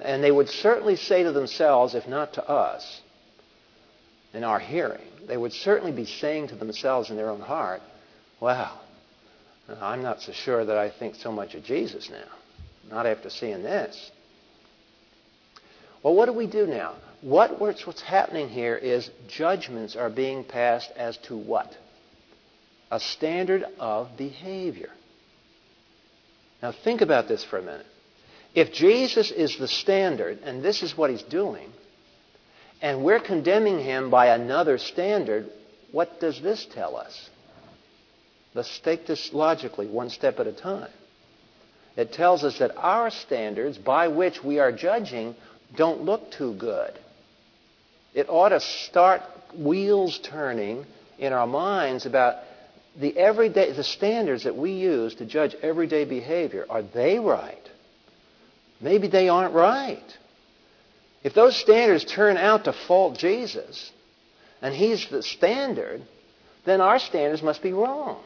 [0.00, 3.00] And they would certainly say to themselves, if not to us,
[4.34, 7.80] in our hearing, they would certainly be saying to themselves in their own heart,
[8.40, 8.80] wow,
[9.68, 12.28] Uh, I'm not so sure that I think so much of Jesus now,
[12.90, 14.10] not after seeing this.
[16.02, 16.96] Well, what do we do now?
[17.22, 21.74] What, what's happening here is judgments are being passed as to what?
[22.90, 24.90] A standard of behavior.
[26.62, 27.86] Now, think about this for a minute.
[28.54, 31.72] If Jesus is the standard, and this is what he's doing,
[32.82, 35.50] and we're condemning him by another standard,
[35.90, 37.30] what does this tell us?
[38.54, 40.90] Let's take this logically, one step at a time.
[41.96, 45.34] It tells us that our standards by which we are judging
[45.76, 46.92] don't look too good.
[48.14, 49.22] It ought to start
[49.56, 50.86] wheels turning
[51.18, 52.36] in our minds about
[52.96, 56.64] the everyday the standards that we use to judge everyday behavior.
[56.70, 57.70] Are they right?
[58.80, 60.04] Maybe they aren't right.
[61.24, 63.90] If those standards turn out to fault Jesus,
[64.62, 66.02] and he's the standard,
[66.64, 68.22] then our standards must be wrong.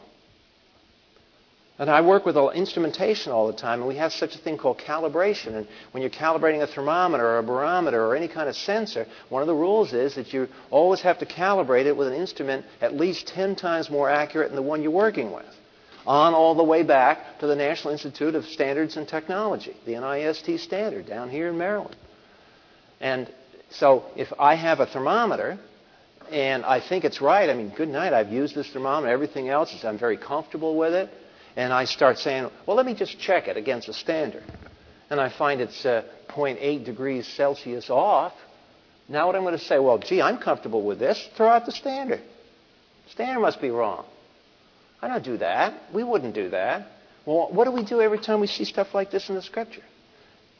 [1.79, 4.79] And I work with instrumentation all the time, and we have such a thing called
[4.79, 5.55] calibration.
[5.55, 9.41] And when you're calibrating a thermometer or a barometer or any kind of sensor, one
[9.41, 12.97] of the rules is that you always have to calibrate it with an instrument at
[12.97, 15.45] least 10 times more accurate than the one you're working with.
[16.05, 20.59] On all the way back to the National Institute of Standards and Technology, the NIST
[20.59, 21.95] standard down here in Maryland.
[22.99, 23.31] And
[23.69, 25.57] so if I have a thermometer
[26.29, 29.73] and I think it's right, I mean, good night, I've used this thermometer, everything else,
[29.85, 31.09] I'm very comfortable with it
[31.55, 34.43] and I start saying, well, let me just check it against a standard.
[35.09, 38.33] And I find it's uh, 0.8 degrees Celsius off.
[39.07, 41.27] Now what I'm going to say, well, gee, I'm comfortable with this.
[41.35, 42.21] Throw out the standard.
[43.11, 44.05] Standard must be wrong.
[45.01, 45.73] I don't do that.
[45.93, 46.87] We wouldn't do that.
[47.25, 49.83] Well, what do we do every time we see stuff like this in the Scripture?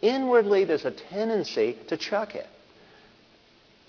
[0.01, 2.47] Inwardly, there's a tendency to chuck it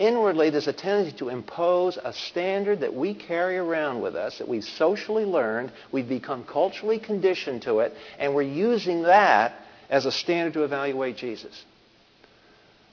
[0.00, 4.48] inwardly there's a tendency to impose a standard that we carry around with us, that
[4.48, 9.54] we've socially learned, we've become culturally conditioned to it, and we're using that
[9.88, 11.64] as a standard to evaluate Jesus.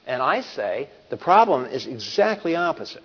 [0.05, 3.03] And I say the problem is exactly opposite.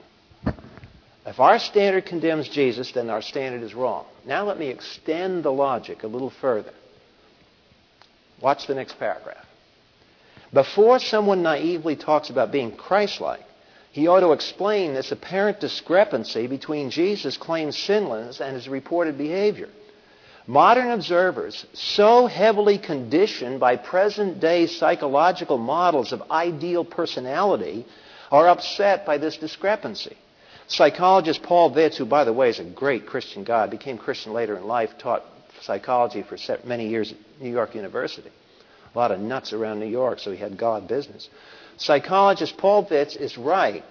[1.24, 4.07] If our standard condemns Jesus, then our standard is wrong.
[4.27, 6.72] Now let me extend the logic a little further.
[8.41, 9.47] Watch the next paragraph.
[10.53, 13.41] Before someone naively talks about being Christ like,
[13.93, 19.68] he ought to explain this apparent discrepancy between Jesus' claimed sinlessness and his reported behavior.
[20.47, 27.86] Modern observers, so heavily conditioned by present day psychological models of ideal personality,
[28.30, 30.16] are upset by this discrepancy.
[30.68, 34.57] Psychologist Paul Vitz, who, by the way, is a great Christian guy, became Christian later
[34.57, 35.22] in life, taught
[35.61, 38.30] psychology for many years at New York University.
[38.95, 41.28] a lot of nuts around New York, so he had God business.
[41.77, 43.85] Psychologist Paul Vitz is right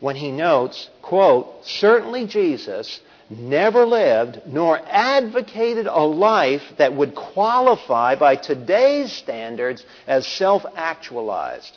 [0.00, 8.14] when he notes, quote, certainly Jesus never lived nor advocated a life that would qualify
[8.14, 11.76] by today's standards as self-actualized.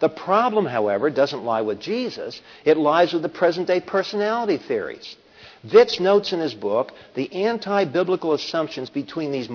[0.00, 2.40] The problem, however, doesn't lie with Jesus.
[2.64, 5.16] It lies with the present day personality theories.
[5.64, 8.90] Vitz notes in his book the anti biblical assumptions
[9.30, 9.48] these,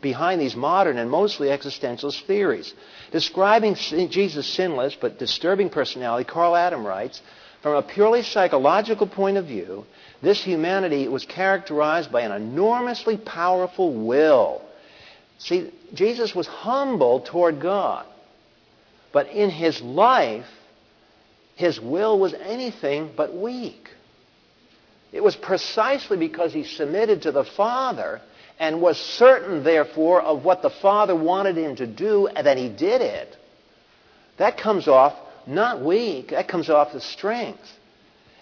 [0.00, 2.74] behind these modern and mostly existentialist theories.
[3.12, 7.22] Describing Jesus' sinless but disturbing personality, Karl Adam writes
[7.62, 9.86] From a purely psychological point of view,
[10.20, 14.62] this humanity was characterized by an enormously powerful will.
[15.38, 18.06] See, Jesus was humble toward God.
[19.12, 20.46] But in his life,
[21.54, 23.81] his will was anything but weak.
[25.12, 28.20] It was precisely because he submitted to the Father
[28.58, 33.02] and was certain, therefore, of what the Father wanted him to do that he did
[33.02, 33.36] it.
[34.38, 35.14] That comes off
[35.46, 37.68] not weak, that comes off as strength.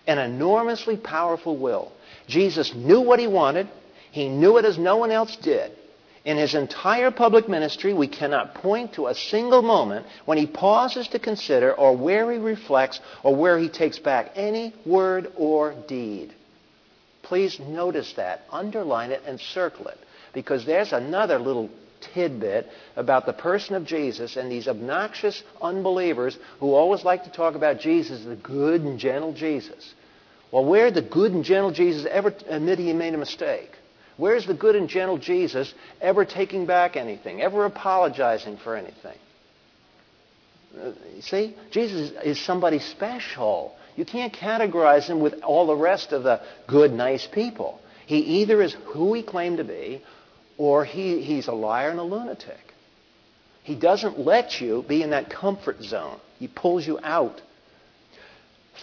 [0.06, 1.92] An enormously powerful will.
[2.26, 3.68] Jesus knew what he wanted,
[4.10, 5.72] he knew it as no one else did.
[6.24, 11.08] In his entire public ministry, we cannot point to a single moment when he pauses
[11.08, 16.34] to consider or where he reflects or where he takes back any word or deed.
[17.22, 18.42] Please notice that.
[18.50, 19.98] Underline it and circle it.
[20.32, 21.70] Because there's another little
[22.14, 22.66] tidbit
[22.96, 27.80] about the person of Jesus and these obnoxious unbelievers who always like to talk about
[27.80, 29.94] Jesus, the good and gentle Jesus.
[30.50, 33.70] Well, where the good and gentle Jesus ever admit he made a mistake?
[34.16, 39.16] Where's the good and gentle Jesus ever taking back anything, ever apologizing for anything?
[40.78, 43.74] Uh, see, Jesus is somebody special.
[43.96, 47.80] You can't categorize him with all the rest of the good, nice people.
[48.06, 50.02] He either is who he claimed to be,
[50.58, 52.74] or he, he's a liar and a lunatic.
[53.62, 56.18] He doesn't let you be in that comfort zone.
[56.38, 57.40] He pulls you out.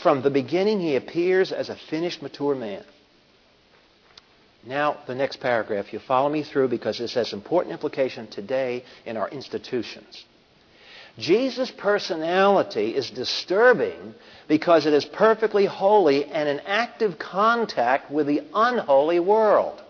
[0.01, 2.84] From the beginning, he appears as a finished, mature man.
[4.66, 5.93] Now, the next paragraph.
[5.93, 10.26] You follow me through because this has important implication today in our institutions.
[11.18, 14.13] Jesus' personality is disturbing
[14.47, 19.82] because it is perfectly holy and in active contact with the unholy world.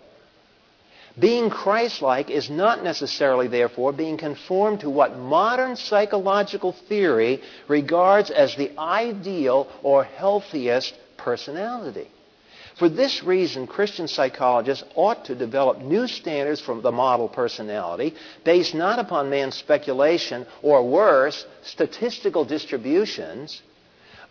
[1.19, 8.55] Being Christ-like is not necessarily, therefore, being conformed to what modern psychological theory regards as
[8.55, 12.07] the ideal or healthiest personality.
[12.77, 18.13] For this reason, Christian psychologists ought to develop new standards for the model personality
[18.43, 23.63] based not upon man's speculation or worse, statistical distributions,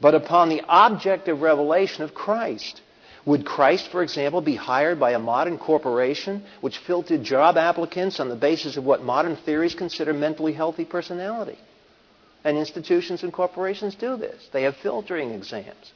[0.00, 2.82] but upon the objective revelation of Christ.
[3.24, 8.28] Would Christ, for example, be hired by a modern corporation which filtered job applicants on
[8.28, 11.58] the basis of what modern theories consider mentally healthy personality?
[12.44, 14.48] And institutions and corporations do this.
[14.52, 15.92] They have filtering exams.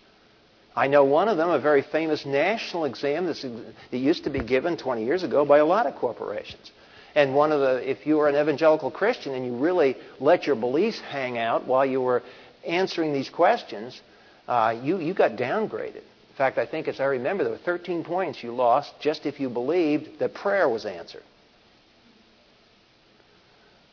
[0.74, 4.76] I know one of them, a very famous national exam that used to be given
[4.76, 6.70] 20 years ago by a lot of corporations.
[7.14, 10.54] And one of the, if you were an evangelical Christian and you really let your
[10.54, 12.22] beliefs hang out while you were
[12.64, 14.00] answering these questions,
[14.46, 15.96] uh, you, you got downgraded.
[15.96, 19.40] In fact, I think as I remember, there were 13 points you lost just if
[19.40, 21.24] you believed that prayer was answered.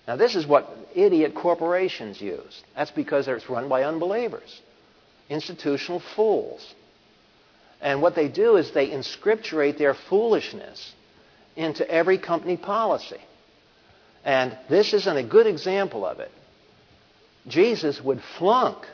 [0.07, 2.63] Now, this is what idiot corporations use.
[2.75, 4.61] That's because it's run by unbelievers
[5.29, 6.73] institutional fools.
[7.81, 10.93] And what they do is they inscripturate their foolishness
[11.55, 13.21] into every company policy.
[14.23, 16.31] And this isn't a good example of it.
[17.47, 18.85] Jesus would flunk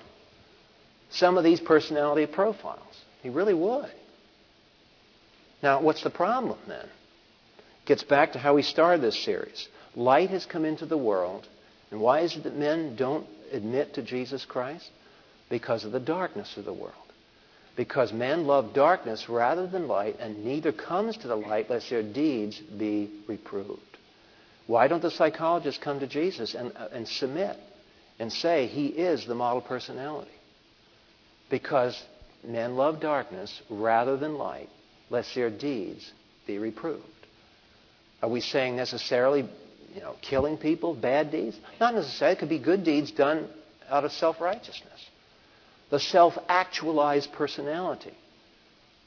[1.09, 3.03] some of these personality profiles.
[3.21, 3.91] He really would.
[5.61, 6.87] Now, what's the problem then?
[7.85, 9.67] Gets back to how we started this series.
[9.95, 11.47] Light has come into the world.
[11.91, 14.89] And why is it that men don't admit to Jesus Christ?
[15.49, 16.93] Because of the darkness of the world.
[17.75, 22.03] Because men love darkness rather than light, and neither comes to the light lest their
[22.03, 23.81] deeds be reproved.
[24.67, 27.57] Why don't the psychologists come to Jesus and, uh, and submit
[28.19, 30.31] and say he is the model personality?
[31.49, 32.01] Because
[32.43, 34.69] men love darkness rather than light,
[35.09, 36.09] lest their deeds
[36.45, 37.03] be reproved.
[38.21, 39.49] Are we saying necessarily,
[39.93, 41.57] you know, killing people, bad deeds?
[41.79, 42.37] Not necessarily.
[42.37, 43.49] It could be good deeds done
[43.89, 45.09] out of self-righteousness
[45.93, 48.15] the self actualized personality.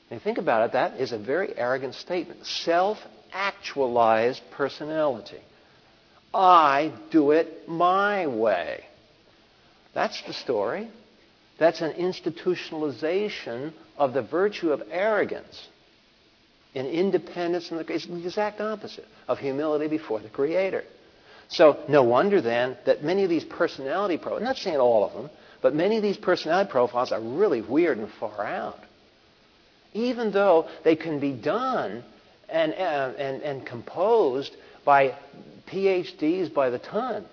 [0.09, 2.47] And think about it, that is a very arrogant statement.
[2.47, 2.99] Self
[3.33, 5.41] actualized personality.
[6.33, 8.85] I do it my way.
[9.95, 10.89] That's the story.
[11.59, 15.67] That's an institutionalization of the virtue of arrogance
[16.77, 17.73] and independence.
[17.73, 20.85] In the, it's the exact opposite of humility before the Creator.
[21.49, 25.15] So no wonder then that many of these personality profiles, I'm not saying all of
[25.15, 25.31] them,
[25.63, 28.79] but many of these personality profiles are really weird and far out.
[29.93, 32.05] Even though they can be done
[32.49, 34.55] and, uh, and, and composed
[34.85, 35.17] by
[35.69, 37.25] PhDs by the ton.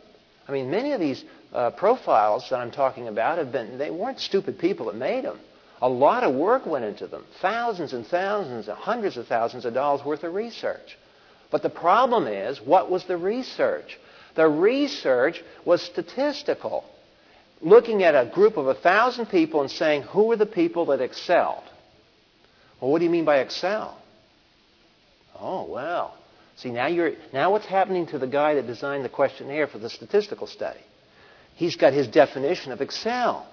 [0.47, 4.19] I mean, many of these uh, profiles that I'm talking about have been, they weren't
[4.19, 5.39] stupid people that made them.
[5.82, 7.26] A lot of work went into them.
[7.41, 10.97] Thousands and thousands, and hundreds of thousands of dollars worth of research.
[11.51, 13.99] But the problem is, what was the research?
[14.36, 16.84] The research was statistical.
[17.64, 20.99] Looking at a group of a thousand people and saying, who are the people that
[20.99, 21.64] excelled?
[22.82, 23.97] Well, what do you mean by excel?
[25.39, 26.18] Oh, well.
[26.57, 29.89] See, now you're now what's happening to the guy that designed the questionnaire for the
[29.89, 30.82] statistical study?
[31.55, 33.47] He's got his definition of excel.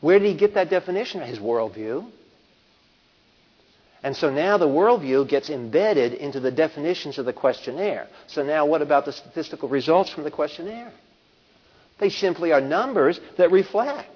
[0.00, 1.20] Where did he get that definition?
[1.20, 2.10] His worldview.
[4.02, 8.08] And so now the worldview gets embedded into the definitions of the questionnaire.
[8.28, 10.92] So now what about the statistical results from the questionnaire?
[11.98, 14.10] They simply are numbers that reflect.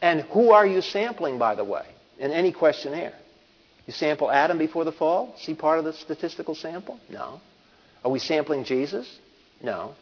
[0.00, 1.86] And who are you sampling, by the way,
[2.18, 3.14] in any questionnaire?
[3.86, 5.34] You sample Adam before the fall?
[5.38, 6.98] See part of the statistical sample?
[7.10, 7.40] No.
[8.04, 9.08] Are we sampling Jesus?
[9.62, 9.94] No.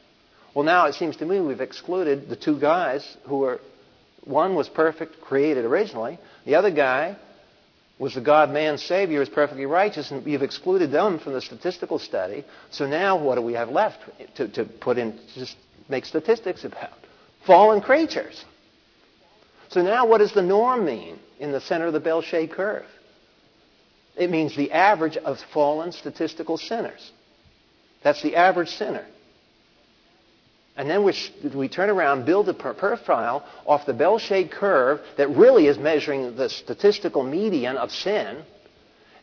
[0.54, 3.60] Well, now it seems to me we've excluded the two guys who were,
[4.24, 6.18] one was perfect, created originally.
[6.44, 7.16] The other guy
[7.98, 11.98] was the God man Savior, is perfectly righteous, and you've excluded them from the statistical
[11.98, 12.44] study.
[12.70, 13.98] So now what do we have left
[14.36, 15.18] to, to put in,
[15.88, 16.98] make statistics about?
[17.46, 18.44] Fallen creatures.
[19.68, 22.86] So now what does the norm mean in the center of the bell shaped curve?
[24.16, 27.12] It means the average of fallen statistical sinners.
[28.02, 29.06] That's the average sinner.
[30.76, 31.14] And then we,
[31.54, 36.48] we turn around, build a profile off the bell-shaped curve that really is measuring the
[36.48, 38.44] statistical median of sin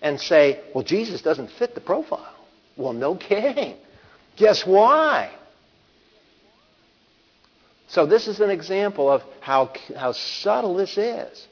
[0.02, 2.36] and say, well, Jesus doesn't fit the profile.
[2.76, 3.76] Well, no kidding.
[4.36, 5.32] Guess why?
[7.88, 11.48] So this is an example of how, how subtle this is.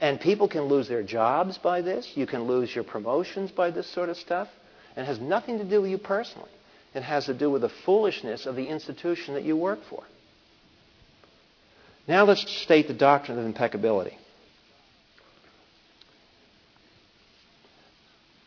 [0.00, 2.10] And people can lose their jobs by this.
[2.14, 4.48] You can lose your promotions by this sort of stuff.
[4.96, 6.50] And it has nothing to do with you personally.
[6.94, 10.02] It has to do with the foolishness of the institution that you work for.
[12.08, 14.16] Now let's state the doctrine of impeccability.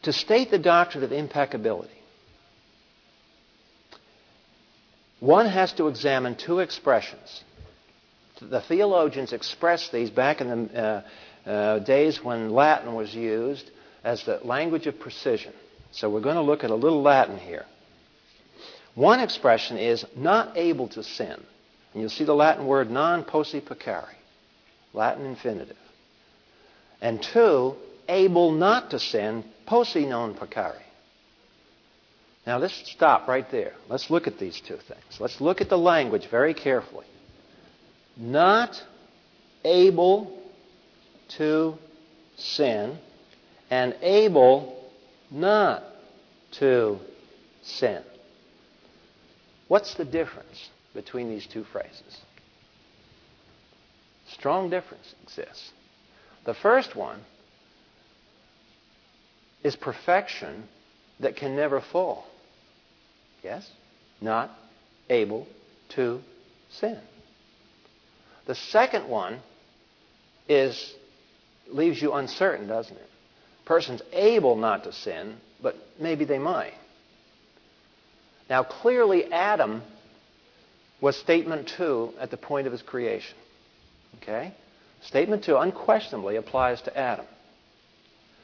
[0.02, 1.94] To state the doctrine of impeccability,
[5.24, 7.44] one has to examine two expressions.
[8.42, 11.04] The theologians expressed these back in the
[11.46, 13.72] uh, uh, days when Latin was used
[14.04, 15.54] as the language of precision.
[15.92, 17.66] So we're going to look at a little Latin here.
[18.96, 21.42] One expression is not able to sin.
[21.94, 24.10] And you'll see the Latin word non posse peccare,
[24.92, 25.78] Latin infinitive.
[27.02, 27.76] And two,
[28.10, 30.82] able not to sin, posse non peccare.
[32.46, 33.74] Now let's stop right there.
[33.88, 35.20] Let's look at these two things.
[35.20, 37.06] Let's look at the language very carefully.
[38.18, 38.84] Not
[39.64, 40.41] able
[41.38, 41.78] to
[42.36, 42.98] sin
[43.70, 44.89] and able
[45.32, 45.84] not
[46.60, 47.00] to
[47.62, 48.04] sin.
[49.70, 52.20] What's the difference between these two phrases?
[54.28, 55.72] Strong difference exists.
[56.46, 57.22] The first one
[59.64, 60.68] is perfection
[61.22, 62.26] that can never fall.
[63.44, 63.70] Yes?
[64.22, 64.52] Not
[65.10, 65.48] able
[65.89, 66.22] to
[66.70, 67.00] sin.
[68.46, 69.39] The second one
[70.48, 70.94] is
[71.70, 73.10] leaves you uncertain, doesn't it?
[73.66, 76.74] Person's able not to sin, but maybe they might.
[78.50, 79.82] Now, clearly, Adam
[81.00, 83.38] was statement two at the point of his creation.
[84.22, 84.54] Okay?
[85.02, 87.26] Statement two unquestionably applies to Adam.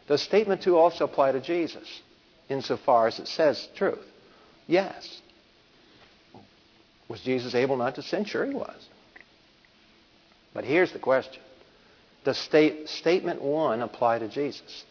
[0.07, 1.87] Does statement two also apply to Jesus
[2.49, 4.05] insofar as it says truth?
[4.69, 5.19] Yes.
[7.07, 8.23] Was Jesus able not to sin?
[8.23, 8.87] Sure, he was.
[10.53, 11.41] But here's the question
[12.23, 14.83] Does state, statement one apply to Jesus?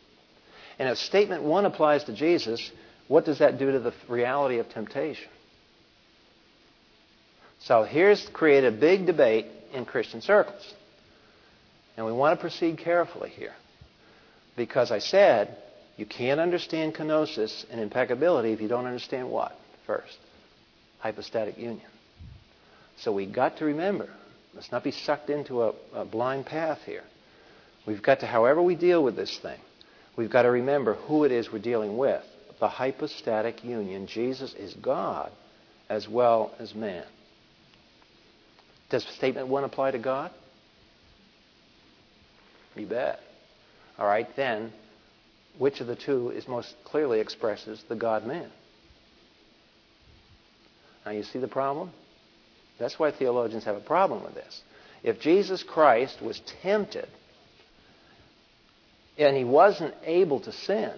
[0.80, 2.72] And if statement one applies to Jesus,
[3.06, 5.30] what does that do to the reality of temptation?
[7.60, 10.74] So here's created a big debate in Christian circles.
[11.96, 13.54] And we want to proceed carefully here.
[14.56, 15.56] Because I said
[15.96, 19.56] you can't understand kenosis and impeccability if you don't understand what
[19.89, 20.18] first?
[21.01, 21.89] Hypostatic union.
[22.99, 24.09] So we got to remember,
[24.55, 27.05] let's not be sucked into a, a blind path here.
[27.86, 29.59] We've got to, however we deal with this thing,
[30.16, 32.22] we've got to remember who it is we're dealing with
[32.61, 34.07] the hypostatic union.
[34.07, 35.32] Jesus is God
[35.89, 37.05] as well as man.
[38.91, 40.30] Does statement one apply to God?
[42.74, 43.20] You bet.
[43.99, 44.72] All right, then,
[45.59, 48.51] which of the two is most clearly expresses the God man?
[51.09, 51.90] Now, you see the problem?
[52.78, 54.61] That's why theologians have a problem with this.
[55.02, 57.09] If Jesus Christ was tempted
[59.16, 60.92] and he wasn't able to sin,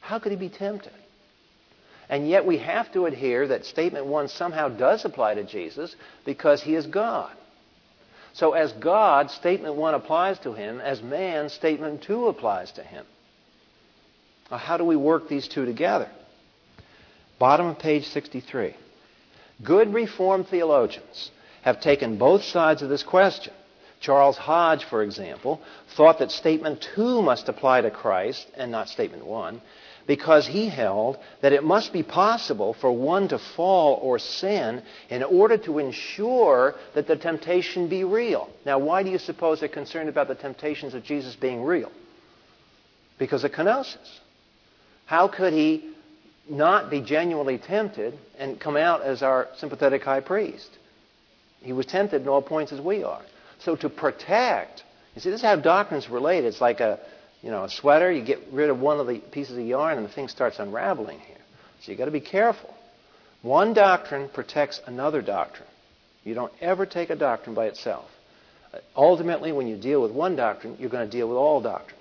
[0.00, 0.94] how could he be tempted?
[2.08, 6.62] And yet we have to adhere that statement one somehow does apply to Jesus because
[6.62, 7.36] he is God.
[8.32, 10.80] So as God, statement one applies to him.
[10.80, 13.04] As man, statement two applies to him.
[14.50, 16.08] Now, how do we work these two together?
[17.38, 18.74] Bottom of page 63.
[19.62, 21.30] Good Reformed theologians
[21.62, 23.52] have taken both sides of this question.
[24.00, 25.60] Charles Hodge, for example,
[25.96, 29.60] thought that statement two must apply to Christ and not statement one
[30.06, 35.22] because he held that it must be possible for one to fall or sin in
[35.22, 38.48] order to ensure that the temptation be real.
[38.64, 41.92] Now, why do you suppose they're concerned about the temptations of Jesus being real?
[43.18, 44.18] Because of kenosis.
[45.04, 45.92] How could he
[46.48, 50.68] not be genuinely tempted and come out as our sympathetic high priest?
[51.60, 53.22] He was tempted in all points as we are.
[53.60, 54.82] So to protect,
[55.14, 56.44] you see, this is how doctrines relate.
[56.44, 57.00] It's like a,
[57.42, 58.10] you know, a sweater.
[58.10, 61.18] You get rid of one of the pieces of yarn, and the thing starts unraveling
[61.18, 61.36] here.
[61.80, 62.74] So you've got to be careful.
[63.42, 65.68] One doctrine protects another doctrine.
[66.24, 68.06] You don't ever take a doctrine by itself.
[68.96, 71.94] Ultimately, when you deal with one doctrine, you're going to deal with all doctrines.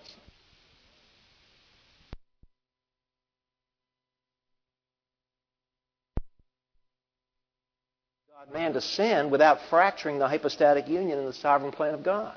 [8.36, 12.35] God man to sin without fracturing the hypostatic union in the sovereign plan of God.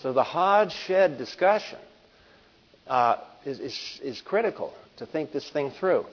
[0.00, 1.78] So the Hodge Shedd discussion
[2.88, 6.06] uh, is, is, is critical to think this thing through.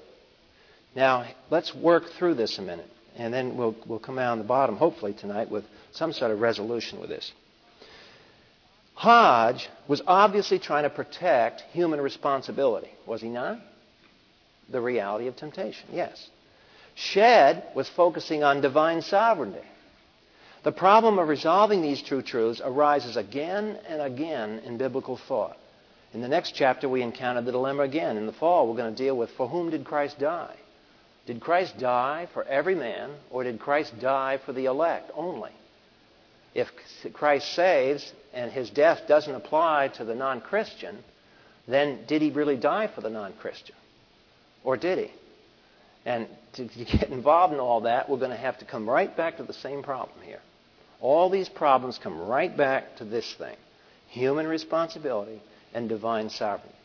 [0.96, 4.44] Now, let's work through this a minute, and then we'll, we'll come out on the
[4.44, 7.32] bottom, hopefully, tonight with some sort of resolution with this.
[8.94, 13.60] Hodge was obviously trying to protect human responsibility, was he not?
[14.70, 16.30] The reality of temptation, yes.
[16.96, 19.66] Shedd was focusing on divine sovereignty.
[20.64, 25.58] The problem of resolving these two truths arises again and again in biblical thought.
[26.14, 28.18] In the next chapter, we encounter the dilemma again.
[28.18, 30.56] In the fall, we're going to deal with for whom did Christ die?
[31.28, 35.52] Did Christ die for every man, or did Christ die for the elect only?
[36.56, 36.72] If
[37.14, 40.98] Christ saves and his death doesn't apply to the non Christian,
[41.68, 43.76] then did he really die for the non Christian?
[44.64, 45.12] Or did he?
[46.06, 49.38] And to, get involved in all that, we're going to have to come right back
[49.38, 50.40] to the same problem here.
[51.02, 53.56] All these problems come right back to this thing
[54.10, 55.40] human responsibility
[55.74, 56.76] and divine sovereignty.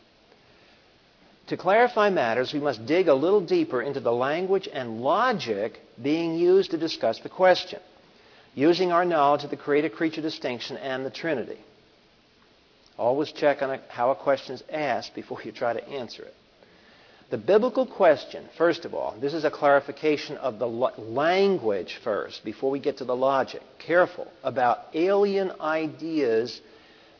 [1.49, 6.35] To clarify matters, we must dig a little deeper into the language and logic being
[6.35, 7.81] used to discuss the question,
[8.55, 11.59] using our knowledge of the creator creature distinction and the Trinity.
[12.99, 16.35] Always check on how a question is asked before you try to answer it.
[17.31, 22.71] The biblical question, first of all, this is a clarification of the language first before
[22.71, 23.63] we get to the logic.
[23.79, 26.61] Careful about alien ideas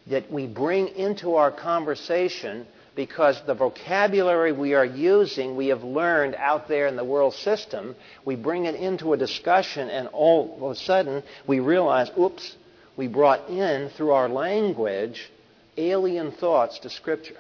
[0.09, 6.35] that we bring into our conversation because the vocabulary we are using, we have learned
[6.37, 7.97] out there in the world system.
[8.25, 12.57] We bring it into a discussion, and all of a sudden we realize, oops,
[12.97, 15.31] we brought in through our language
[15.77, 17.37] alien thoughts to Scripture.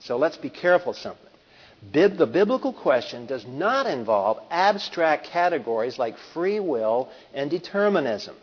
[0.00, 1.26] So let's be careful something.
[1.92, 8.36] Bib- the biblical question does not involve abstract categories like free will and determinism.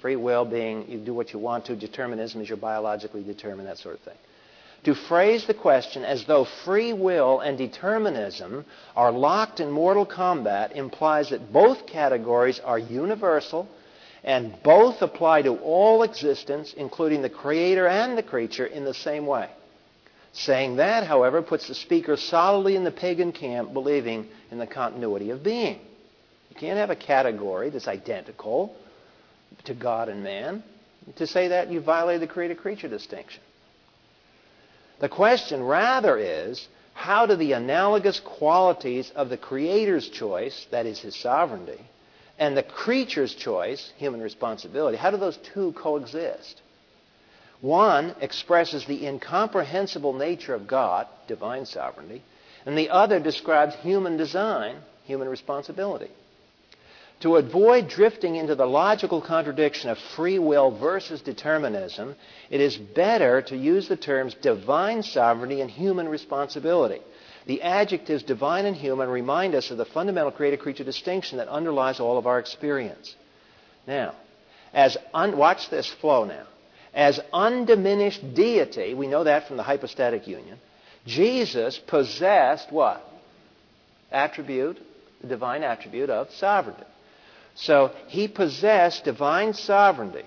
[0.00, 3.78] Free will being you do what you want to, determinism is you're biologically determined, that
[3.78, 4.16] sort of thing.
[4.84, 8.64] To phrase the question as though free will and determinism
[8.96, 13.68] are locked in mortal combat implies that both categories are universal
[14.24, 19.26] and both apply to all existence, including the creator and the creature, in the same
[19.26, 19.50] way.
[20.32, 25.30] Saying that, however, puts the speaker solidly in the pagan camp, believing in the continuity
[25.30, 25.80] of being.
[26.50, 28.76] You can't have a category that's identical
[29.64, 30.62] to God and man.
[31.16, 33.42] To say that, you violate the creator creature distinction.
[35.00, 41.00] The question rather is how do the analogous qualities of the Creator's choice, that is
[41.00, 41.80] his sovereignty,
[42.38, 46.60] and the creature's choice, human responsibility, how do those two coexist?
[47.60, 52.22] One expresses the incomprehensible nature of God, divine sovereignty,
[52.64, 56.10] and the other describes human design, human responsibility.
[57.20, 62.16] To avoid drifting into the logical contradiction of free will versus determinism,
[62.48, 67.02] it is better to use the terms divine sovereignty and human responsibility.
[67.46, 72.00] The adjectives divine and human remind us of the fundamental creator creature distinction that underlies
[72.00, 73.14] all of our experience.
[73.86, 74.14] Now,
[74.72, 76.46] as un- watch this flow now
[76.94, 80.58] as undiminished deity, we know that from the hypostatic union,
[81.06, 83.06] Jesus possessed what?
[84.10, 84.78] attribute,
[85.20, 86.84] the divine attribute of sovereignty.
[87.54, 90.24] So he possessed divine sovereignty,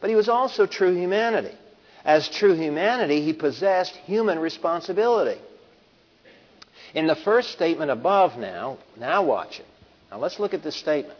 [0.00, 1.54] but he was also true humanity.
[2.04, 5.40] As true humanity, he possessed human responsibility.
[6.94, 9.66] In the first statement above now, now watch it.
[10.10, 11.18] Now let's look at this statement.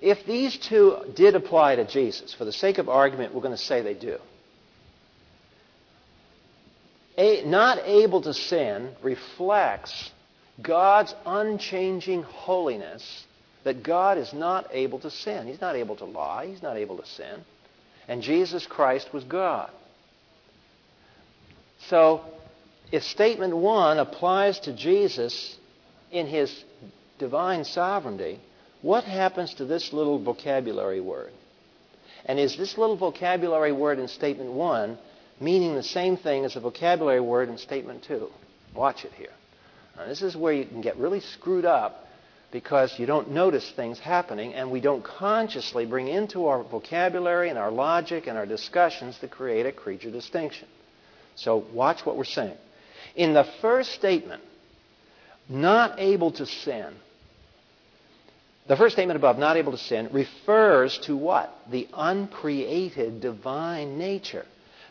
[0.00, 3.62] If these two did apply to Jesus, for the sake of argument, we're going to
[3.62, 4.18] say they do.
[7.16, 10.10] A, not able to sin reflects
[10.60, 13.24] God's unchanging holiness,
[13.64, 15.46] that God is not able to sin.
[15.46, 17.44] He's not able to lie, He's not able to sin.
[18.06, 19.70] And Jesus Christ was God.
[21.88, 22.22] So,
[22.92, 25.56] if statement one applies to Jesus
[26.10, 26.64] in his
[27.18, 28.38] divine sovereignty,
[28.86, 31.32] what happens to this little vocabulary word?
[32.24, 34.96] And is this little vocabulary word in statement one
[35.40, 38.28] meaning the same thing as the vocabulary word in statement two?
[38.76, 39.32] Watch it here.
[39.96, 42.06] Now, this is where you can get really screwed up
[42.52, 47.58] because you don't notice things happening and we don't consciously bring into our vocabulary and
[47.58, 50.68] our logic and our discussions to create a creature distinction.
[51.34, 52.56] So watch what we're saying.
[53.16, 54.44] In the first statement,
[55.48, 56.94] not able to sin,
[58.68, 61.54] the first statement above, not able to sin, refers to what?
[61.70, 64.44] The uncreated divine nature.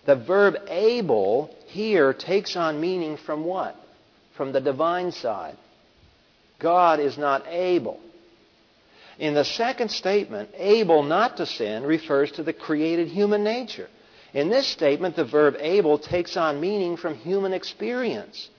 [0.05, 3.75] The verb able here takes on meaning from what?
[4.37, 5.57] From the divine side.
[6.59, 7.99] God is not able.
[9.19, 13.87] In the second statement, able not to sin refers to the created human nature.
[14.33, 18.49] In this statement, the verb able takes on meaning from human experience.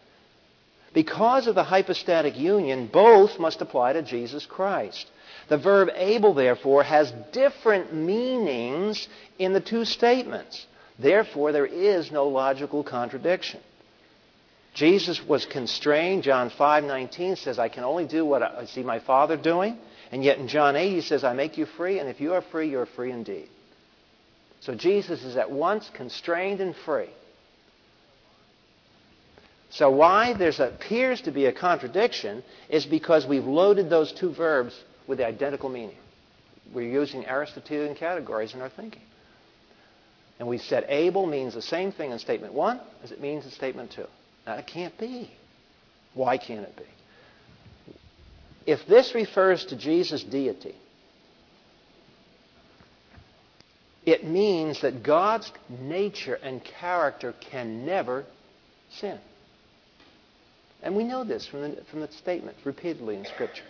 [0.97, 5.07] Because of the hypostatic union, both must apply to Jesus Christ.
[5.49, 9.07] The verb able, therefore, has different meanings
[9.39, 10.67] in the two statements.
[10.99, 13.61] Therefore, there is no logical contradiction.
[14.73, 16.23] Jesus was constrained.
[16.23, 19.79] John 5:19 says, "I can only do what I see my Father doing."
[20.11, 22.41] And yet in John 8 he says, "I make you free, and if you are
[22.41, 23.51] free, you are free indeed."
[24.61, 27.11] So Jesus is at once constrained and free.
[29.71, 34.79] So why there appears to be a contradiction is because we've loaded those two verbs
[35.07, 35.97] with the identical meaning.
[36.73, 39.03] We're using Aristotelian categories in our thinking.
[40.39, 43.51] And we said able means the same thing in statement one as it means in
[43.51, 44.07] statement two.
[44.47, 45.31] Now, can't be.
[46.15, 46.85] Why can't it be?
[48.67, 50.75] If this refers to Jesus' deity,
[54.05, 58.25] it means that God's nature and character can never
[58.91, 59.19] sin.
[60.83, 63.65] And we know this from the, from the statement repeatedly in Scripture.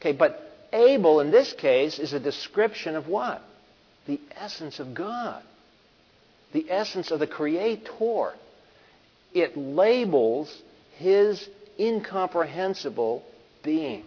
[0.00, 0.40] Okay, but
[0.72, 3.42] able in this case is a description of what?
[4.06, 5.42] The essence of God.
[6.52, 8.32] The essence of the Creator.
[9.32, 10.54] It labels
[10.96, 13.24] His incomprehensible
[13.62, 14.04] being.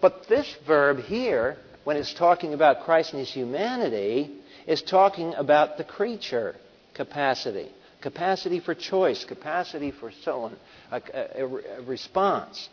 [0.00, 4.30] But this verb here, when it's talking about Christ and His humanity,
[4.66, 6.54] is talking about the creature
[6.94, 7.70] capacity
[8.00, 10.56] capacity for choice, capacity for so on,
[10.90, 12.68] a, a, a response.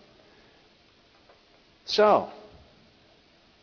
[1.86, 2.30] So,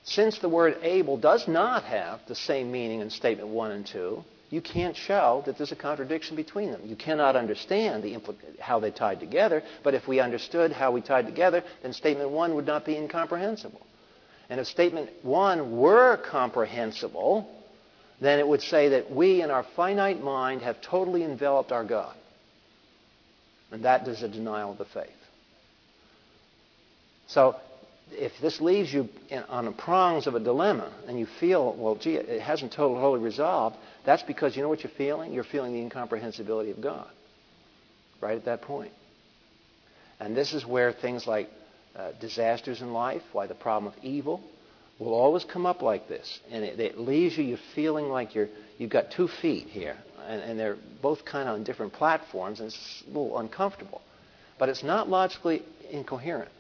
[0.05, 4.25] since the word able does not have the same meaning in statement 1 and 2,
[4.51, 6.83] you can't show that there's a contradiction between them.
[6.85, 11.01] You cannot understand the impl- how they tied together, but if we understood how we
[11.01, 13.81] tied together, then statement 1 would not be incomprehensible.
[14.51, 17.49] And if statement 1 were comprehensible,
[18.23, 22.14] then it would say that we, in our finite mind, have totally enveloped our God.
[23.70, 25.11] And that is a denial of the faith.
[27.27, 27.57] So,
[28.11, 31.95] if this leaves you in, on the prongs of a dilemma and you feel, well,
[31.95, 35.33] gee, it hasn't totally resolved, that's because you know what you're feeling?
[35.33, 37.09] You're feeling the incomprehensibility of God.
[38.20, 38.93] Right at that point.
[40.20, 41.49] And this is where things like
[41.97, 44.43] uh, disasters in life, why the problem of evil,
[45.03, 46.40] will always come up like this.
[46.50, 48.48] And it, it leaves you, you're feeling like you're,
[48.78, 49.96] you've got two feet here.
[50.26, 54.03] And, and they're both kind of on different platforms, and it's a little uncomfortable.
[54.59, 56.50] But it's not logically incoherent.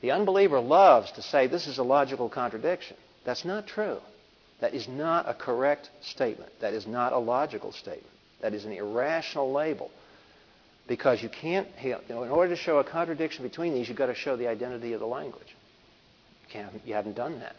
[0.00, 2.96] The unbeliever loves to say this is a logical contradiction.
[3.24, 3.98] That's not true.
[4.60, 6.52] That is not a correct statement.
[6.60, 8.12] That is not a logical statement.
[8.40, 9.90] That is an irrational label.
[10.86, 14.06] Because you can't, you know, in order to show a contradiction between these, you've got
[14.06, 15.56] to show the identity of the language.
[16.52, 17.56] You, you haven't done that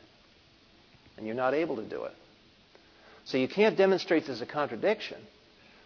[1.18, 2.14] and you're not able to do it.
[3.26, 5.18] So you can't demonstrate there's a contradiction,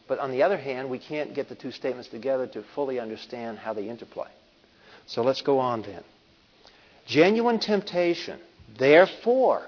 [0.07, 3.59] but on the other hand, we can't get the two statements together to fully understand
[3.59, 4.27] how they interplay.
[5.05, 6.03] So let's go on then.
[7.05, 8.39] Genuine temptation,
[8.77, 9.65] therefore,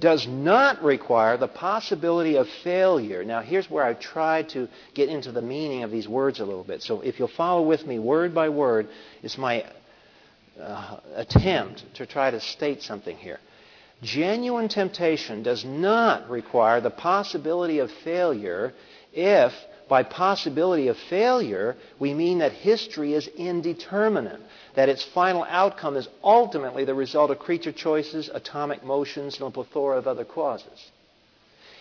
[0.00, 3.24] does not require the possibility of failure.
[3.24, 6.64] Now, here's where I tried to get into the meaning of these words a little
[6.64, 6.82] bit.
[6.82, 8.88] So, if you'll follow with me word by word,
[9.22, 9.64] it's my
[10.60, 13.38] uh, attempt to try to state something here.
[14.04, 18.74] Genuine temptation does not require the possibility of failure
[19.12, 19.52] if,
[19.88, 24.40] by possibility of failure, we mean that history is indeterminate
[24.74, 29.50] that its final outcome is ultimately the result of creature choices, atomic motions, and a
[29.50, 30.90] plethora of other causes.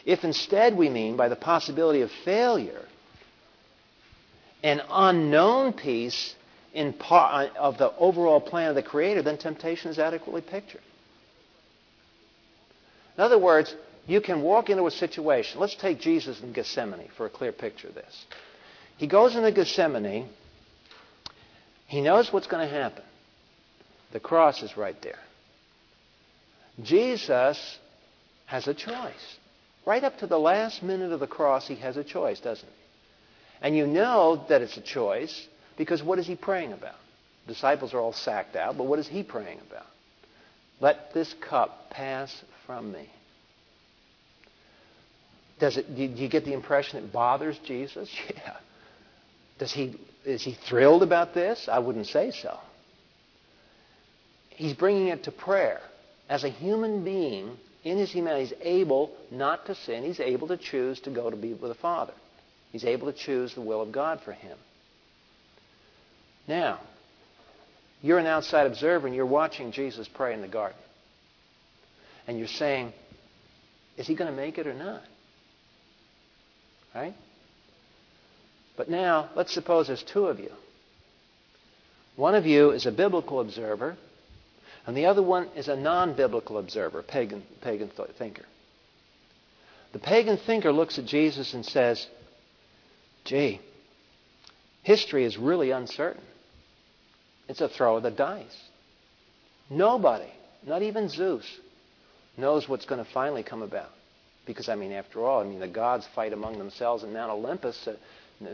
[0.06, 2.86] If instead we mean by the possibility of failure
[4.64, 6.36] an unknown piece
[7.00, 10.82] part uh, of the overall plan of the Creator, then temptation is adequately pictured.
[13.18, 13.74] In other words,
[14.08, 15.60] you can walk into a situation.
[15.60, 18.26] Let's take Jesus in Gethsemane for a clear picture of this.
[18.98, 20.30] He goes into Gethsemane
[21.94, 23.04] he knows what's going to happen.
[24.14, 25.20] The cross is right there.
[26.82, 27.78] Jesus
[28.48, 29.38] has a choice.
[29.86, 32.76] Right up to the last minute of the cross, he has a choice, doesn't he?
[33.62, 35.48] And you know that it's a choice
[35.78, 36.96] because what is he praying about?
[37.48, 39.86] Disciples are all sacked out, but what is he praying about?
[40.80, 42.34] Let this cup pass
[42.66, 43.10] from me.
[45.60, 48.10] Does it, do you get the impression it bothers Jesus?
[48.30, 48.58] Yeah.
[49.60, 49.96] Does he,
[50.26, 51.70] is he thrilled about this?
[51.72, 52.58] I wouldn't say so.
[54.50, 55.80] He's bringing it to prayer.
[56.28, 60.04] As a human being, in his humanity, he's able not to sin.
[60.04, 62.14] He's able to choose to go to be with the Father.
[62.72, 64.58] He's able to choose the will of God for him.
[66.48, 66.80] Now,
[68.02, 70.78] you're an outside observer and you're watching Jesus pray in the garden.
[72.28, 72.94] And you're saying,
[73.98, 75.02] is he going to make it or not?
[76.96, 77.14] Right?
[78.76, 80.52] But now, let's suppose there's two of you.
[82.16, 83.98] One of you is a biblical observer,
[84.86, 88.46] and the other one is a non biblical observer, pagan, pagan thinker.
[89.94, 92.06] The pagan thinker looks at Jesus and says,
[93.26, 93.62] Gee,
[94.82, 96.24] history is really uncertain.
[97.48, 98.58] It's a throw of the dice.
[99.70, 100.32] Nobody,
[100.66, 101.46] not even Zeus,
[102.38, 103.90] knows what's going to finally come about.
[104.46, 107.88] Because, I mean, after all, I mean, the gods fight among themselves in Mount Olympus.
[107.88, 107.96] Uh,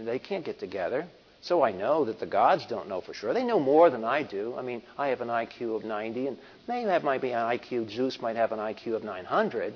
[0.06, 1.08] they can't get together.
[1.42, 3.34] So I know that the gods don't know for sure.
[3.34, 4.56] They know more than I do.
[4.58, 7.90] I mean, I have an IQ of 90, and they have, might be an IQ,
[7.92, 9.74] Zeus might have an IQ of 900,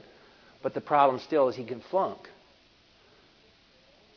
[0.62, 2.20] but the problem still is he can flunk.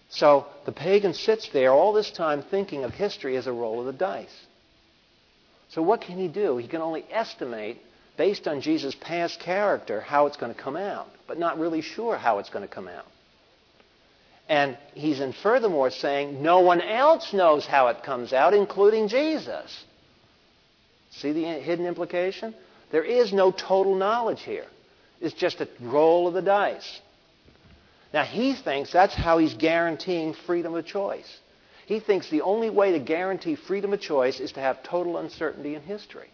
[0.08, 3.86] So the pagan sits there all this time thinking of history as a roll of
[3.86, 4.46] the dice.
[5.68, 6.56] So what can he do?
[6.58, 7.78] He can only estimate,
[8.16, 12.16] based on Jesus' past character, how it's going to come out, but not really sure
[12.16, 13.06] how it's going to come out.
[14.48, 19.84] And he's in furthermore saying no one else knows how it comes out, including Jesus.
[21.10, 22.54] See the hidden implication?
[22.92, 24.66] There is no total knowledge here.
[25.20, 27.00] It's just a roll of the dice.
[28.12, 31.38] Now, he thinks that's how he's guaranteeing freedom of choice.
[31.86, 35.74] He thinks the only way to guarantee freedom of choice is to have total uncertainty
[35.74, 36.28] in history.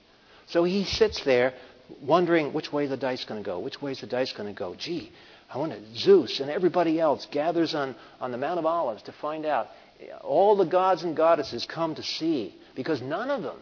[0.46, 1.54] So he sits there
[2.00, 3.58] wondering which way the dice going to go.
[3.58, 4.74] Which way is the dice going to go?
[4.74, 5.12] Gee,
[5.54, 9.44] I to, Zeus and everybody else gathers on, on the Mount of Olives to find
[9.44, 9.68] out.
[10.00, 13.56] Eh, all the gods and goddesses come to see because none of them,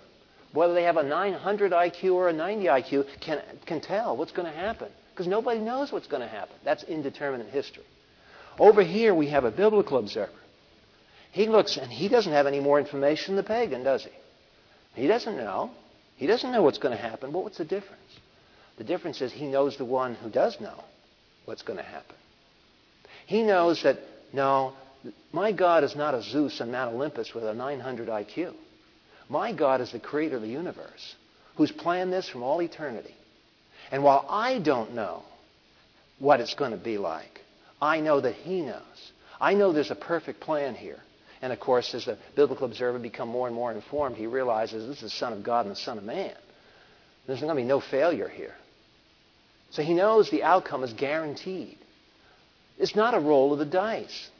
[0.52, 4.50] whether they have a 900 IQ or a 90 IQ, can, can tell what's going
[4.50, 6.54] to happen because nobody knows what's going to happen.
[6.64, 7.84] That's indeterminate history.
[8.58, 10.32] Over here, we have a biblical observer.
[11.32, 14.10] He looks and he doesn't have any more information than the pagan, does he?
[15.00, 15.70] He doesn't know.
[16.20, 17.32] He doesn't know what's going to happen.
[17.32, 18.20] But what's the difference?
[18.76, 20.84] The difference is he knows the one who does know
[21.46, 22.14] what's going to happen.
[23.24, 23.96] He knows that,
[24.30, 24.74] no,
[25.32, 28.52] my God is not a Zeus on Mount Olympus with a 900 IQ.
[29.30, 31.14] My God is the creator of the universe
[31.56, 33.14] who's planned this from all eternity.
[33.90, 35.22] And while I don't know
[36.18, 37.40] what it's going to be like,
[37.80, 39.12] I know that He knows.
[39.40, 41.00] I know there's a perfect plan here.
[41.42, 44.96] And of course, as the biblical observer becomes more and more informed, he realizes this
[44.98, 46.34] is the Son of God and the Son of Man.
[47.26, 48.54] There's going to be no failure here.
[49.70, 51.78] So he knows the outcome is guaranteed.
[52.78, 54.30] It's not a roll of the dice.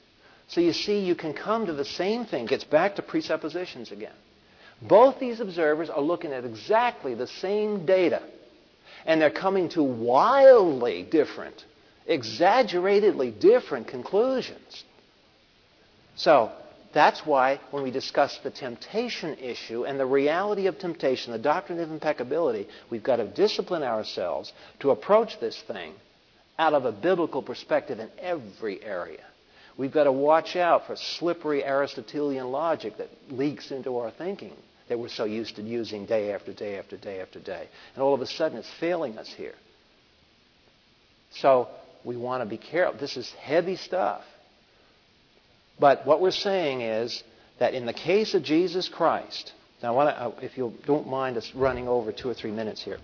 [0.49, 2.47] So you see, you can come to the same thing.
[2.47, 4.15] Gets back to presuppositions again.
[4.83, 8.23] Both these observers are looking at exactly the same data.
[9.07, 11.65] And they're coming to wildly different,
[12.07, 14.85] exaggeratedly different conclusions.
[16.17, 16.51] So,
[16.93, 21.78] that's why when we discuss the temptation issue and the reality of temptation, the doctrine
[21.78, 25.95] of impeccability, we've got to discipline ourselves to approach this thing
[26.59, 29.24] out of a biblical perspective in every area.
[29.76, 34.53] We've got to watch out for slippery Aristotelian logic that leaks into our thinking
[34.88, 37.68] that we're so used to using day after day after day after day.
[37.95, 39.55] And all of a sudden it's failing us here.
[41.30, 41.68] So
[42.05, 42.99] we want to be careful.
[42.99, 44.24] This is heavy stuff.
[45.81, 47.24] But what we're saying is
[47.59, 49.53] that in the case of Jesus Christ,
[49.83, 52.99] now to, uh, if you don't mind us running over two or three minutes here,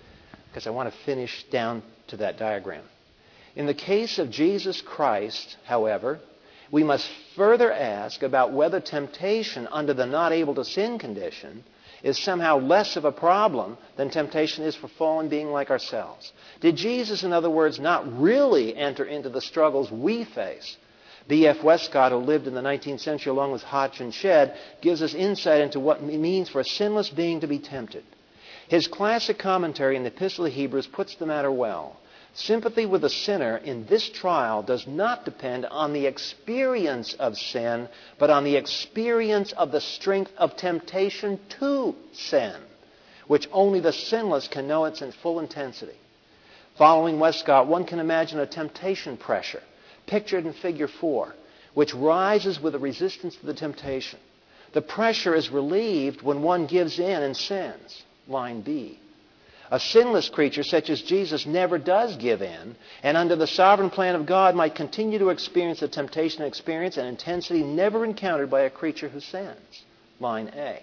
[0.48, 2.84] because I want to finish down to that diagram.
[3.56, 6.20] In the case of Jesus Christ, however,
[6.70, 11.64] we must further ask about whether temptation under the not able to sin condition
[12.02, 16.32] is somehow less of a problem than temptation is for fallen being like ourselves.
[16.60, 20.76] Did Jesus, in other words, not really enter into the struggles we face?
[21.28, 21.62] B.F.
[21.62, 25.60] Westcott, who lived in the 19th century along with Hodge and Shedd, gives us insight
[25.60, 28.04] into what it means for a sinless being to be tempted.
[28.68, 31.96] His classic commentary in the Epistle of Hebrews puts the matter well.
[32.34, 37.88] Sympathy with the sinner in this trial does not depend on the experience of sin,
[38.18, 42.54] but on the experience of the strength of temptation to sin,
[43.26, 45.96] which only the sinless can know its in full intensity.
[46.76, 49.62] Following Westcott, one can imagine a temptation pressure,
[50.06, 51.34] pictured in Figure 4,
[51.74, 54.18] which rises with the resistance to the temptation.
[54.72, 58.02] The pressure is relieved when one gives in and sins.
[58.28, 58.98] Line B.
[59.70, 64.14] A sinless creature such as Jesus never does give in, and under the sovereign plan
[64.14, 68.70] of God might continue to experience the temptation experience and intensity never encountered by a
[68.70, 69.84] creature who sins.
[70.20, 70.82] Line A.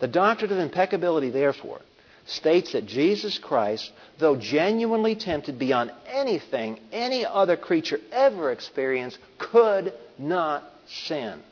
[0.00, 1.80] The doctrine of impeccability, therefore,
[2.26, 9.92] states that Jesus Christ, though genuinely tempted beyond anything any other creature ever experienced, could
[10.18, 11.42] not sin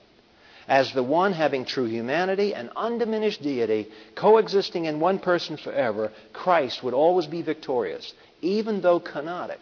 [0.71, 6.85] as the one having true humanity and undiminished deity, coexisting in one person forever, Christ
[6.85, 9.59] would always be victorious, even though kenotic,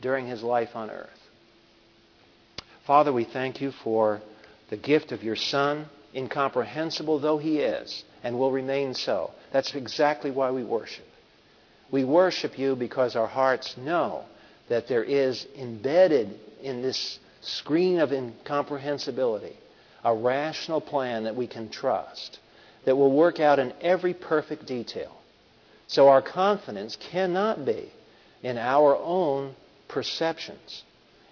[0.00, 1.08] during his life on earth.
[2.84, 4.20] Father, we thank you for
[4.70, 9.32] the gift of your Son, incomprehensible though he is, and will remain so.
[9.52, 11.06] That's exactly why we worship.
[11.90, 14.24] We worship you because our hearts know
[14.68, 19.56] that there is embedded in this screen of incomprehensibility
[20.04, 22.38] a rational plan that we can trust,
[22.84, 25.14] that will work out in every perfect detail.
[25.86, 27.90] So our confidence cannot be
[28.42, 29.54] in our own
[29.88, 30.84] perceptions,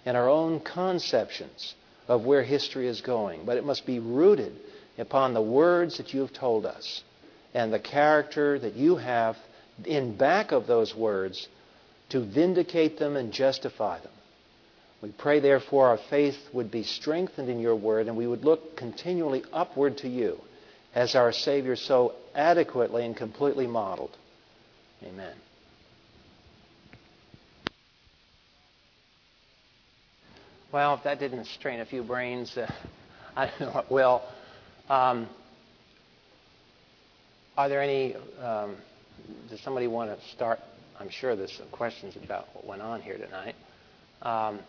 [0.05, 1.75] in our own conceptions
[2.07, 4.53] of where history is going, but it must be rooted
[4.97, 7.03] upon the words that you have told us
[7.53, 9.37] and the character that you have
[9.85, 11.47] in back of those words
[12.09, 14.11] to vindicate them and justify them.
[15.01, 18.75] We pray, therefore, our faith would be strengthened in your word and we would look
[18.75, 20.39] continually upward to you
[20.95, 24.15] as our Savior so adequately and completely modeled.
[25.03, 25.35] Amen.
[30.71, 32.69] Well, if that didn't strain a few brains, uh,
[33.35, 34.21] I don't know what will.
[34.89, 35.27] Um,
[37.57, 38.75] are there any, um,
[39.49, 40.59] does somebody want to start?
[40.99, 43.55] I'm sure there's some questions about what went on here tonight.
[44.21, 44.59] Um,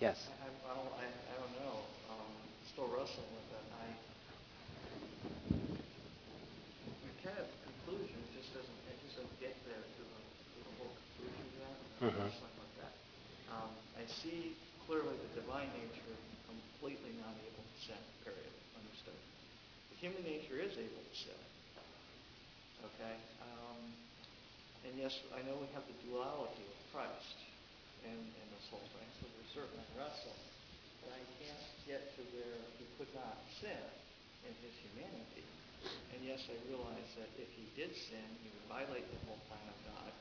[0.00, 0.16] Yes.
[0.40, 1.76] I, I, don't, I, I don't know.
[2.08, 2.32] Um,
[2.72, 3.64] still wrestling with that.
[3.68, 3.84] I,
[7.04, 10.72] the kind of conclusion just doesn't, it just doesn't get there to the, to the
[10.80, 11.76] whole conclusion yet.
[12.00, 12.32] Mm-hmm.
[12.80, 12.96] That.
[13.52, 13.68] Um,
[14.00, 14.56] I see
[14.88, 16.16] clearly the divine nature
[16.48, 17.49] completely to
[17.90, 18.02] sin.
[18.22, 18.54] Period.
[18.78, 19.18] Understood.
[19.90, 21.40] The human nature is able to sin.
[22.86, 23.14] Okay.
[23.42, 23.78] Um,
[24.86, 27.36] and yes, I know we have the duality of Christ
[28.06, 29.08] and, and this whole thing.
[29.20, 30.38] So there's certainly wrestle.
[31.04, 33.84] But I can't get to where he could not sin
[34.46, 35.44] in his humanity.
[36.12, 39.64] And yes, I realize that if he did sin, he would violate the whole plan
[39.64, 40.12] of God.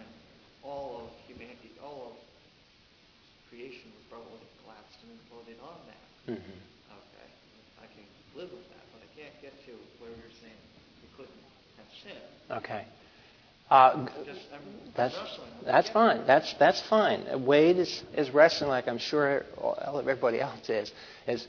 [0.00, 0.08] And
[0.64, 2.16] all of humanity, all of
[3.52, 6.08] creation would probably have collapsed and imploded on that.
[6.34, 6.73] Mm-hmm.
[7.84, 10.60] I can live with that, but I can't get to where you're saying
[11.02, 11.32] he couldn't
[11.76, 12.64] have sinned.
[12.64, 12.86] Okay.
[13.70, 14.06] Uh,
[14.94, 16.26] that's that's fine.
[16.26, 17.44] That's that's fine.
[17.44, 19.44] Wade is, is wrestling like I'm sure
[19.98, 20.92] everybody else is.
[21.26, 21.46] Is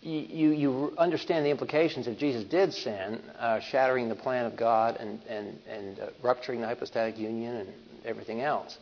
[0.00, 4.96] you you understand the implications if Jesus did sin, uh, shattering the plan of God
[4.98, 7.68] and and and uh, rupturing the hypostatic union and
[8.04, 8.78] everything else.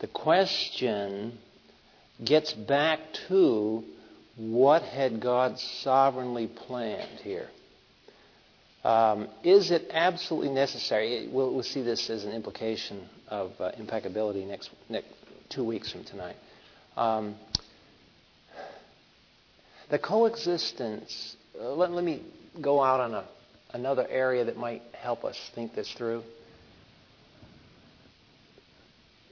[0.00, 1.38] The question
[2.24, 3.84] gets back to
[4.40, 7.48] what had God sovereignly planned here.
[8.82, 11.28] Um, is it absolutely necessary?
[11.30, 15.08] We'll, we'll, see this as an implication of uh, impeccability next, next,
[15.50, 16.36] two weeks from tonight.
[16.96, 17.34] Um,
[19.90, 22.22] the coexistence, uh, let, let, me
[22.62, 23.24] go out on a,
[23.74, 26.22] another area that might help us think this through.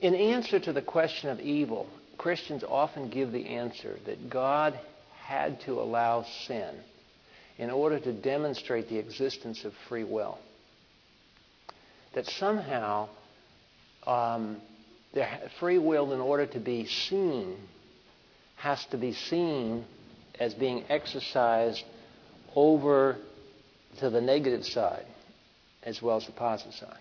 [0.01, 1.87] In answer to the question of evil,
[2.19, 4.79] Christians often give the answer that God
[5.29, 6.73] had to allow sin
[7.59, 10.39] in order to demonstrate the existence of free will.
[12.15, 13.09] That somehow
[14.07, 14.59] um,
[15.59, 17.57] free will, in order to be seen,
[18.55, 19.85] has to be seen
[20.39, 21.83] as being exercised
[22.55, 23.15] over
[23.99, 25.05] to the negative side
[25.83, 26.97] as well as the positive side.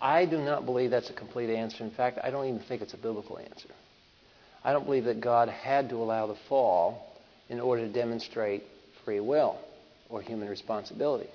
[0.00, 1.82] I do not believe that's a complete answer.
[1.82, 3.70] In fact, I don't even think it's a biblical answer.
[4.64, 7.16] I don't believe that God had to allow the fall
[7.48, 8.62] in order to demonstrate
[9.04, 9.58] free will
[10.08, 11.28] or human responsibility.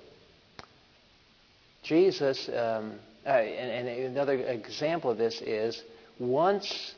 [1.82, 5.82] Jesus, um, uh, and, and another example of this is
[6.18, 6.94] once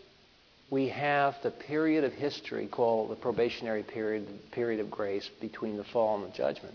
[0.71, 5.77] we have the period of history called the probationary period, the period of grace between
[5.77, 6.75] the fall and the judgment,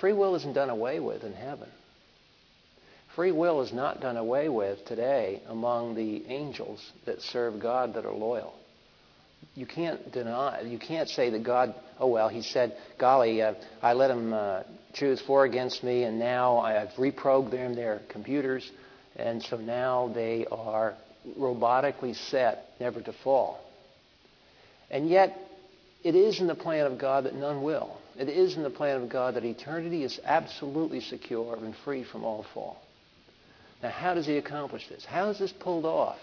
[0.00, 1.68] free will isn't done away with in heaven.
[3.14, 8.04] Free will is not done away with today among the angels that serve God that
[8.04, 8.54] are loyal.
[9.54, 13.92] You can't deny, you can't say that God, oh well, he said, golly, uh, I
[13.92, 14.62] let them uh,
[14.94, 18.68] choose for against me, and now I've reprogrammed their computers,
[19.14, 20.94] and so now they are
[21.38, 23.60] robotically set never to fall.
[24.90, 25.38] And yet,
[26.02, 27.96] it is in the plan of God that none will.
[28.18, 32.24] It is in the plan of God that eternity is absolutely secure and free from
[32.24, 32.83] all fall.
[33.84, 35.04] Now, how does he accomplish this?
[35.04, 36.18] How is this pulled off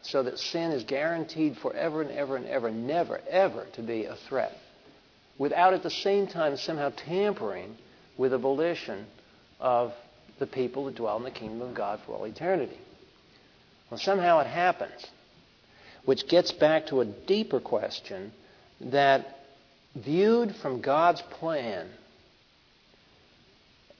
[0.00, 4.16] so that sin is guaranteed forever and ever and ever, never, ever to be a
[4.30, 4.56] threat,
[5.36, 7.76] without at the same time somehow tampering
[8.16, 9.04] with the volition
[9.60, 9.92] of
[10.38, 12.78] the people that dwell in the kingdom of God for all eternity?
[13.90, 15.04] Well, somehow it happens,
[16.06, 18.32] which gets back to a deeper question
[18.80, 19.40] that
[19.94, 21.90] viewed from God's plan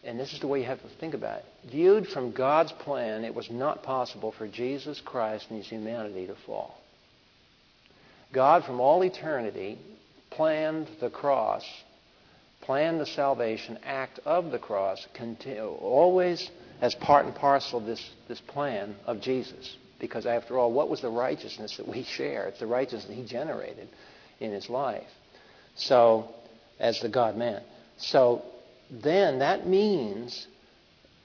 [0.07, 1.45] and this is the way you have to think about it.
[1.71, 6.37] Viewed from God's plan, it was not possible for Jesus Christ and his humanity to
[6.47, 6.79] fall.
[8.33, 9.79] God, from all eternity,
[10.31, 11.65] planned the cross,
[12.61, 15.07] planned the salvation act of the cross,
[15.81, 16.51] always
[16.81, 19.77] as part and parcel of this, this plan of Jesus.
[19.99, 22.47] Because after all, what was the righteousness that we share?
[22.49, 23.89] It's the righteousness he generated
[24.41, 25.09] in his life.
[25.75, 26.29] So,
[26.79, 27.63] as the God man.
[27.97, 28.45] So,
[28.91, 30.47] then that means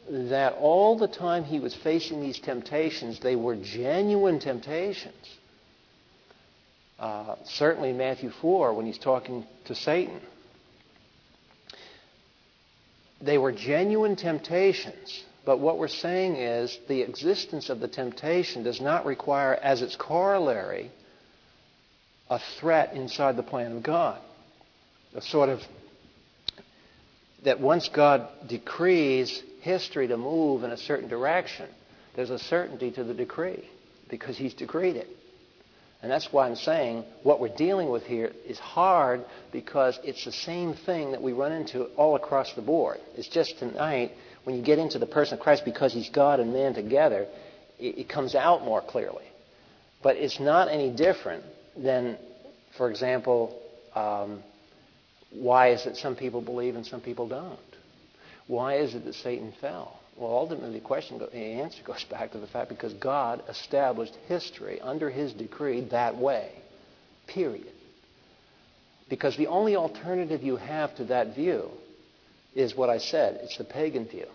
[0.09, 5.37] that all the time he was facing these temptations, they were genuine temptations.
[6.99, 10.21] Uh, certainly in Matthew 4, when he's talking to Satan,
[13.21, 15.23] they were genuine temptations.
[15.45, 19.95] But what we're saying is the existence of the temptation does not require, as its
[19.95, 20.91] corollary,
[22.29, 24.19] a threat inside the plan of God.
[25.15, 25.61] A sort of
[27.43, 31.67] that once God decrees history to move in a certain direction,
[32.15, 33.67] there's a certainty to the decree
[34.09, 35.07] because He's decreed it.
[36.01, 40.31] And that's why I'm saying what we're dealing with here is hard because it's the
[40.31, 42.97] same thing that we run into all across the board.
[43.15, 44.11] It's just tonight,
[44.43, 47.27] when you get into the person of Christ because He's God and man together,
[47.79, 49.25] it, it comes out more clearly.
[50.01, 51.43] But it's not any different
[51.77, 52.17] than,
[52.77, 53.61] for example,
[53.93, 54.41] um,
[55.31, 57.59] why is it some people believe and some people don't?
[58.47, 59.99] Why is it that Satan fell?
[60.17, 64.79] Well, ultimately, the question, the answer goes back to the fact because God established history
[64.81, 66.51] under His decree that way.
[67.27, 67.71] Period.
[69.09, 71.69] Because the only alternative you have to that view
[72.55, 73.39] is what I said.
[73.43, 74.27] It's the pagan view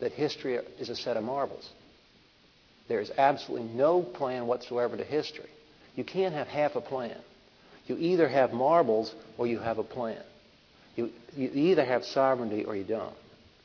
[0.00, 1.68] that history is a set of marbles.
[2.88, 5.50] There is absolutely no plan whatsoever to history.
[5.94, 7.18] You can't have half a plan.
[7.88, 10.22] You either have marbles or you have a plan.
[10.94, 13.16] You, you either have sovereignty or you don't.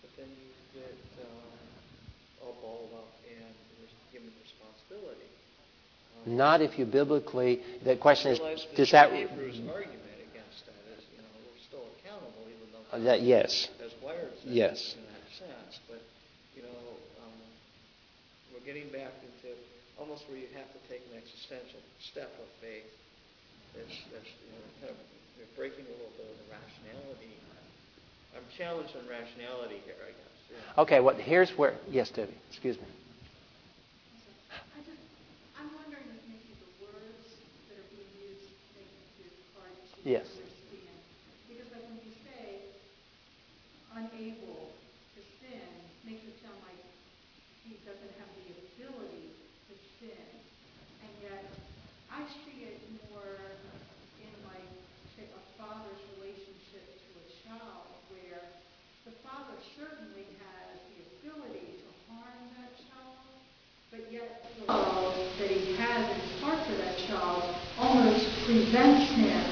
[0.02, 1.28] But then you get um,
[2.42, 3.44] all balled up in
[4.14, 5.28] human responsibility.
[6.26, 7.62] Um, Not if you biblically.
[7.84, 8.40] The question is,
[8.78, 9.12] does that?
[9.12, 10.00] Hebrews argument
[10.32, 12.96] against that is, you know, we're still accountable even though.
[12.96, 13.68] Uh, that yes.
[13.84, 14.96] As wired yes.
[14.96, 16.00] in that sense, but
[16.56, 16.80] you know,
[17.28, 17.36] um,
[18.56, 19.52] we're getting back into
[20.00, 22.88] almost where you have to take an existential step of faith
[23.76, 24.98] that's, that's you know, kind of
[25.38, 27.34] you're breaking a little bit of the rationality.
[28.36, 30.36] I'm challenged on rationality here, I guess.
[30.50, 30.82] Yeah.
[30.82, 31.76] Okay, well, here's where.
[31.90, 32.86] Yes, Debbie, excuse me.
[35.58, 37.26] I'm wondering if maybe the words
[37.70, 38.90] that are being used to make
[39.22, 40.06] it hard to choose.
[40.06, 40.28] Yes.
[41.48, 42.74] Because like when you say
[43.94, 44.74] unable
[45.14, 45.64] to sin,
[46.04, 46.82] makes it sound like
[47.64, 49.30] he doesn't have the ability
[49.70, 50.26] to sin.
[51.06, 51.46] And yet
[52.10, 53.38] I see it more
[54.20, 54.68] in like
[55.16, 58.42] say a father's relationship to a child where
[59.06, 63.16] the father certainly has the ability to harm that child,
[63.92, 67.44] but yet the love that he has in his heart for that child
[67.78, 69.44] almost prevents him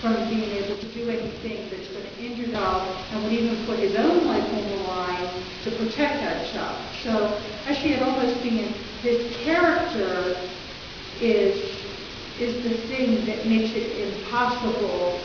[0.00, 3.78] from being able to do anything that's going to injure child and would even put
[3.80, 6.78] his own life on the line to protect that child.
[7.02, 7.42] So
[7.82, 8.72] see it almost being
[9.02, 10.36] his character
[11.20, 11.82] is
[12.38, 15.20] is the thing that makes it impossible.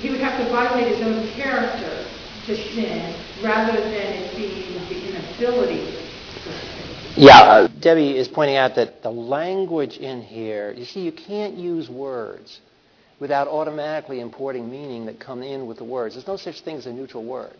[0.00, 2.06] He would have to violate his own character
[2.46, 5.94] to sin rather than it being the inability
[7.16, 11.54] yeah, uh, Debbie is pointing out that the language in here, you see, you can't
[11.54, 12.60] use words
[13.20, 16.14] without automatically importing meaning that come in with the words.
[16.14, 17.54] There's no such thing as a neutral word.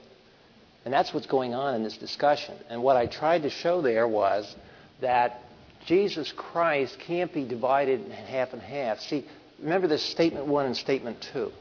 [0.84, 2.56] And that's what's going on in this discussion.
[2.68, 4.54] And what I tried to show there was
[5.00, 5.40] that
[5.86, 9.00] Jesus Christ can't be divided in half and half.
[9.00, 9.24] See,
[9.60, 11.52] remember this statement one and statement two.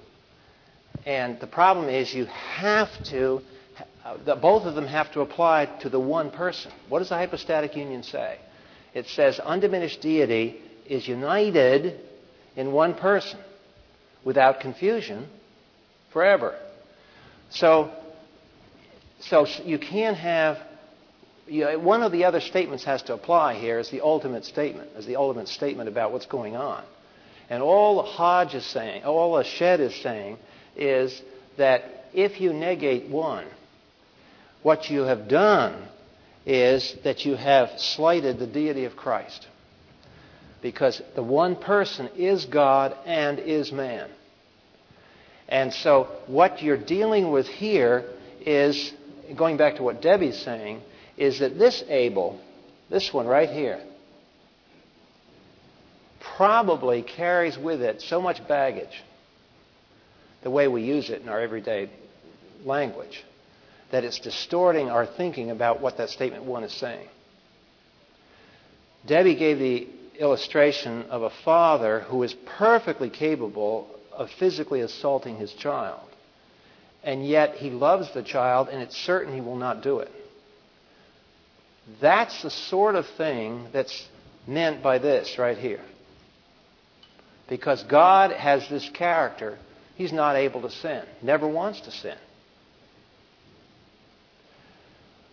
[1.06, 3.42] And the problem is you have to,
[4.04, 6.72] uh, both of them have to apply to the one person.
[6.90, 8.38] What does the hypostatic union say?
[8.94, 12.00] It says undiminished deity is united
[12.56, 13.40] in one person
[14.24, 15.28] without confusion
[16.12, 16.58] forever.
[17.50, 17.92] So,
[19.22, 20.60] so you can't have
[21.48, 25.06] you one of the other statements has to apply here is the ultimate statement, is
[25.06, 26.84] the ultimate statement about what's going on.
[27.50, 30.38] And all Hodge is saying, all the Shedd is saying,
[30.76, 31.22] is
[31.58, 33.46] that if you negate one,
[34.64, 35.76] what you have done
[36.46, 39.48] is that you have slighted the deity of Christ.
[40.62, 44.10] Because the one person is God and is man.
[45.48, 48.06] And so what you're dealing with here
[48.42, 48.94] is,
[49.36, 50.82] going back to what Debbie's saying,
[51.18, 52.40] is that this able,
[52.90, 53.82] this one right here,
[56.38, 59.04] probably carries with it so much baggage,
[60.42, 61.90] the way we use it in our everyday
[62.66, 63.24] language,
[63.94, 67.08] that it's distorting our thinking about what that statement one is saying.
[69.06, 69.88] Debbie gave the
[70.18, 76.02] illustration of a father who is perfectly capable of physically assaulting his child.
[77.04, 80.10] And yet he loves the child, and it's certain he will not do it.
[82.02, 84.08] That's the sort of thing that's
[84.48, 85.86] meant by this right here.
[87.48, 89.60] Because God has this character,
[89.94, 92.18] He's not able to sin, never wants to sin.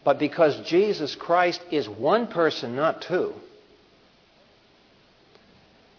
[0.04, 3.34] But because Jesus Christ is one person, not two,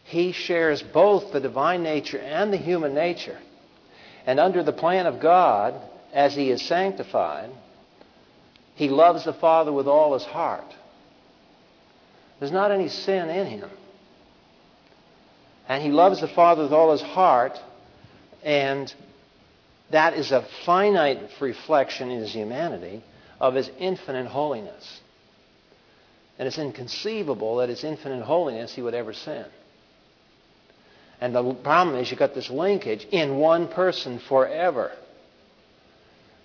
[0.05, 3.37] He shares both the divine nature and the human nature.
[4.25, 5.75] And under the plan of God,
[6.13, 7.49] as He is sanctified,
[8.81, 10.65] he loves the Father with all his heart.
[12.39, 13.69] There's not any sin in him.
[15.67, 17.59] And he loves the Father with all his heart,
[18.43, 18.91] and
[19.91, 23.03] that is a finite reflection in his humanity
[23.41, 25.01] of his infinite holiness.
[26.37, 29.45] And it's inconceivable that his infinite holiness he would ever sin.
[31.19, 34.91] And the problem is you've got this linkage in one person forever.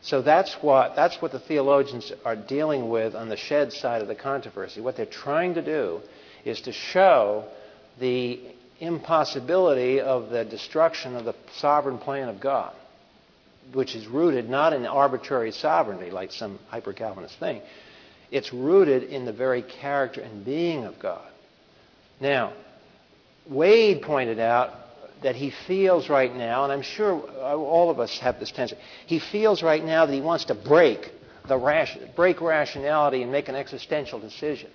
[0.03, 4.09] So that's what, that's what the theologians are dealing with on the Shedd side of
[4.09, 4.81] the controversy.
[4.81, 6.01] What they're trying to do
[6.45, 7.45] is to show
[7.99, 8.41] the
[8.81, 12.75] impossibility of the destruction of the sovereign plan of God,
[13.73, 17.63] which is rooted not in arbitrary sovereignty like some hyper Calvinist thing.
[18.31, 21.29] It's rooted in the very character and being of God.
[22.21, 22.53] Now,
[23.49, 24.73] Wade pointed out
[25.23, 29.19] that he feels right now, and I'm sure all of us have this tension, he
[29.19, 31.11] feels right now that he wants to break
[31.49, 34.71] the ration, break rationality and make an existential decision.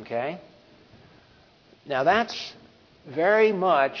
[0.00, 0.40] Okay?
[1.86, 2.52] Now that's
[3.06, 3.98] very much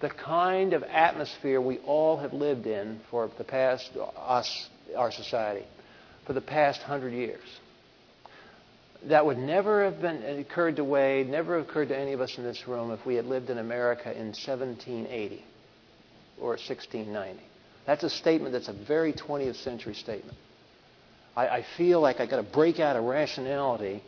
[0.00, 5.66] the kind of atmosphere we all have lived in for the past us our society
[6.26, 7.40] for the past hundred years
[9.04, 12.36] that would never have been uh, occurred to Wade, never occurred to any of us
[12.36, 15.44] in this room if we had lived in America in 1780
[16.38, 17.40] or 1690.
[17.86, 20.36] That's a statement that's a very 20th century statement.
[21.34, 24.02] I, I feel like I got to break out of rationality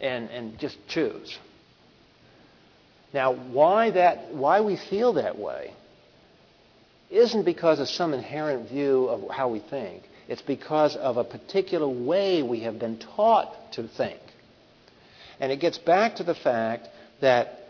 [0.00, 1.36] and, and just choose.
[3.12, 5.72] Now, why that why we feel that way
[7.10, 10.02] isn't because of some inherent view of how we think.
[10.28, 14.20] It's because of a particular way we have been taught to think.
[15.38, 16.88] And it gets back to the fact
[17.20, 17.60] that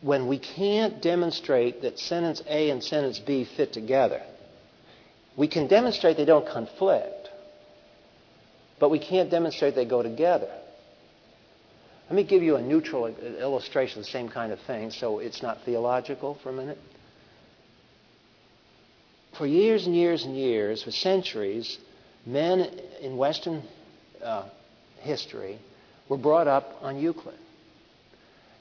[0.00, 4.22] when we can't demonstrate that sentence A and sentence B fit together,
[5.36, 7.28] we can demonstrate they don't conflict,
[8.78, 10.50] but we can't demonstrate they go together.
[12.10, 15.42] Let me give you a neutral illustration of the same kind of thing so it's
[15.42, 16.78] not theological for a minute.
[19.38, 21.78] For years and years and years, for centuries,
[22.26, 22.68] men
[23.00, 23.62] in Western
[24.24, 24.48] uh,
[24.98, 25.60] history
[26.08, 27.38] were brought up on Euclid.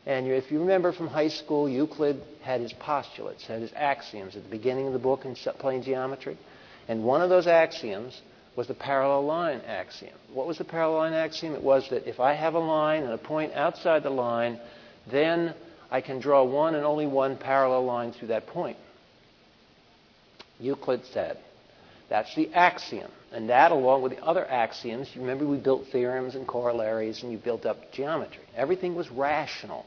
[0.06, 4.44] And if you remember from high school, Euclid had his postulates, had his axioms at
[4.44, 6.38] the beginning of the book in plane geometry.
[6.88, 8.22] And one of those axioms
[8.56, 10.16] was the parallel line axiom.
[10.34, 11.54] What was the parallel line axiom?
[11.54, 14.60] It was that if I have a line and a point outside the line,
[15.12, 15.54] then
[15.92, 18.78] I can draw one and only one parallel line through that point.
[20.60, 21.38] Euclid said.
[22.10, 23.12] That's the axiom.
[23.32, 27.32] And that, along with the other axioms, you remember we built theorems and corollaries and
[27.32, 28.44] you built up geometry.
[28.56, 29.86] Everything was rational,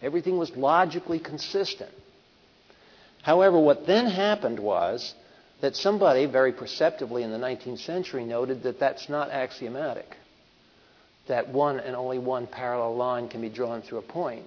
[0.00, 1.90] everything was logically consistent.
[3.22, 5.14] However, what then happened was
[5.60, 10.16] that somebody very perceptively in the 19th century noted that that's not axiomatic.
[11.26, 14.46] That one and only one parallel line can be drawn through a point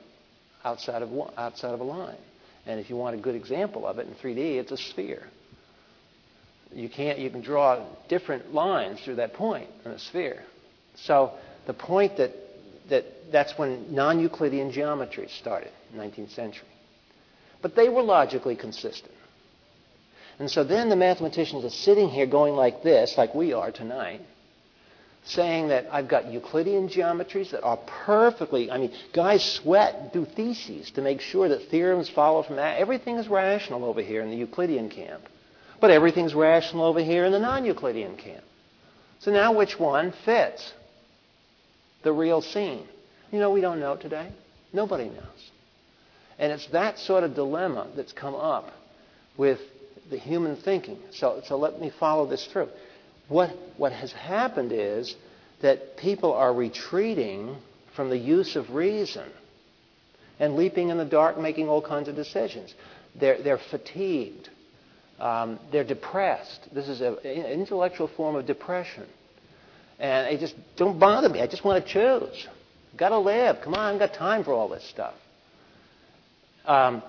[0.63, 2.17] outside of, one, outside of a line.
[2.65, 5.23] And if you want a good example of it in 3D, it's a sphere.
[6.73, 7.19] You can't.
[7.19, 10.43] You can draw different lines through that point in a sphere.
[10.95, 11.33] So
[11.67, 12.31] the point that
[12.89, 16.67] that that's when non-Euclidean geometry started, 19th century.
[17.61, 19.13] But they were logically consistent.
[20.39, 24.21] And so then the mathematicians are sitting here going like this, like we are tonight,
[25.23, 30.91] saying that I've got Euclidean geometries that are perfectly, I mean, guys sweat, do theses
[30.91, 32.79] to make sure that theorems follow from that.
[32.79, 35.21] Everything is rational over here in the Euclidean camp.
[35.79, 38.43] But everything's rational over here in the non Euclidean camp.
[39.19, 40.73] So now which one fits
[42.03, 42.87] the real scene?
[43.31, 44.31] You know, we don't know today.
[44.73, 45.51] Nobody knows.
[46.39, 48.71] And it's that sort of dilemma that's come up
[49.37, 49.59] with
[50.11, 50.99] the human thinking.
[51.11, 52.69] So, so let me follow this through.
[53.27, 55.15] What, what has happened is
[55.61, 57.55] that people are retreating
[57.95, 59.27] from the use of reason
[60.39, 62.73] and leaping in the dark, making all kinds of decisions.
[63.19, 64.49] They're, they're fatigued.
[65.19, 66.67] Um, they're depressed.
[66.73, 69.05] This is an intellectual form of depression.
[69.99, 71.41] And they just don't bother me.
[71.41, 72.47] I just want to choose.
[72.97, 73.57] Got to live.
[73.63, 75.13] Come on, I've got time for all this stuff.
[76.65, 77.03] Um,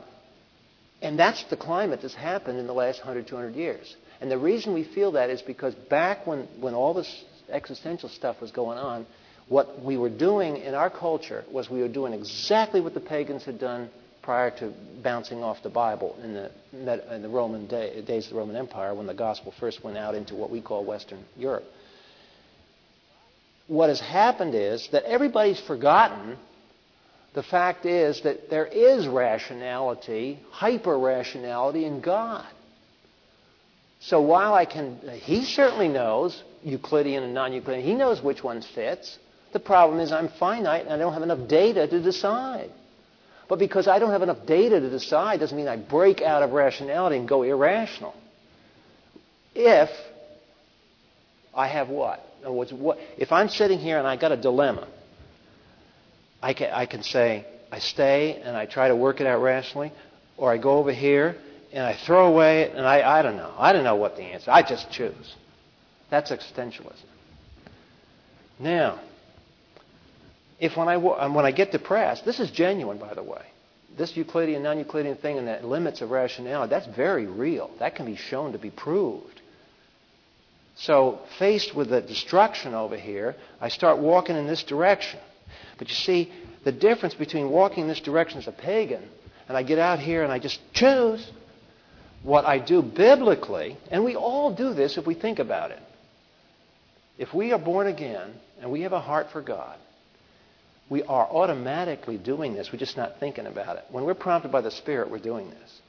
[1.02, 3.96] and that's the climate that's happened in the last 100, 200 years.
[4.20, 8.40] And the reason we feel that is because back when, when all this existential stuff
[8.40, 9.04] was going on,
[9.48, 13.44] what we were doing in our culture was we were doing exactly what the pagans
[13.44, 13.90] had done
[14.22, 14.72] prior to
[15.02, 18.94] bouncing off the Bible in the, in the Roman day, days of the Roman Empire
[18.94, 21.64] when the gospel first went out into what we call Western Europe.
[23.66, 26.38] What has happened is that everybody's forgotten
[27.34, 32.46] the fact is that there is rationality, hyper rationality in God.
[34.00, 38.60] So while I can, he certainly knows Euclidean and non Euclidean, he knows which one
[38.60, 39.18] fits.
[39.52, 42.70] The problem is I'm finite and I don't have enough data to decide.
[43.48, 46.52] But because I don't have enough data to decide doesn't mean I break out of
[46.52, 48.14] rationality and go irrational.
[49.54, 49.90] If
[51.54, 52.24] I have what?
[52.40, 54.88] In other words, what if I'm sitting here and I got a dilemma,
[56.42, 59.92] I can, I can say, I stay and I try to work it out rationally,
[60.36, 61.36] or I go over here
[61.72, 63.54] and I throw away it and I, I don't know.
[63.56, 64.50] I don't know what the answer.
[64.50, 65.36] I just choose.
[66.10, 67.04] That's existentialism.
[68.58, 69.00] Now,
[70.60, 73.42] if when I, when I get depressed, this is genuine, by the way.
[73.96, 77.70] This Euclidean, non Euclidean thing and the limits of rationality, that's very real.
[77.78, 79.40] That can be shown to be proved.
[80.76, 85.20] So, faced with the destruction over here, I start walking in this direction.
[85.78, 86.32] But you see,
[86.64, 89.02] the difference between walking in this direction as a pagan
[89.48, 91.30] and I get out here and I just choose
[92.22, 95.82] what I do biblically, and we all do this if we think about it.
[97.18, 99.76] If we are born again and we have a heart for God,
[100.88, 102.72] we are automatically doing this.
[102.72, 103.84] We're just not thinking about it.
[103.90, 105.80] When we're prompted by the Spirit, we're doing this.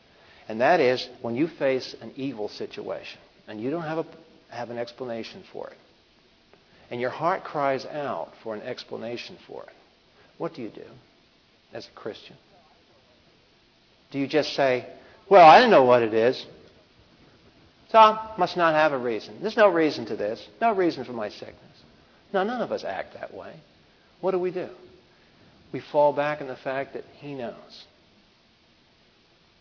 [0.47, 4.05] And that is when you face an evil situation and you don't have, a,
[4.49, 5.77] have an explanation for it.
[6.91, 9.73] And your heart cries out for an explanation for it.
[10.37, 10.85] What do you do
[11.73, 12.35] as a Christian?
[14.11, 14.85] Do you just say,
[15.29, 16.45] Well, I don't know what it is.
[17.91, 19.37] So must not have a reason.
[19.41, 20.45] There's no reason to this.
[20.59, 21.57] No reason for my sickness.
[22.33, 23.53] No, none of us act that way.
[24.21, 24.69] What do we do?
[25.73, 27.85] we fall back on the fact that He knows.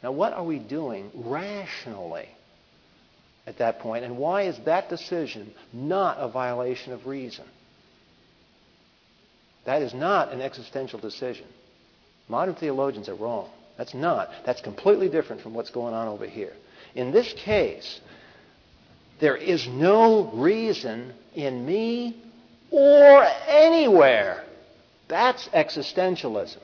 [0.02, 2.28] Now, what are we doing rationally
[3.46, 7.44] at that point, and why is that decision not a violation of reason?
[9.64, 11.46] That is not an existential decision.
[12.28, 13.50] Modern theologians are wrong.
[13.78, 14.30] That's not.
[14.44, 16.52] That's completely different from what's going on over here.
[16.94, 18.00] In this case,
[19.20, 22.22] there is no reason in me
[22.70, 24.44] or anywhere
[25.12, 26.56] that's existentialism.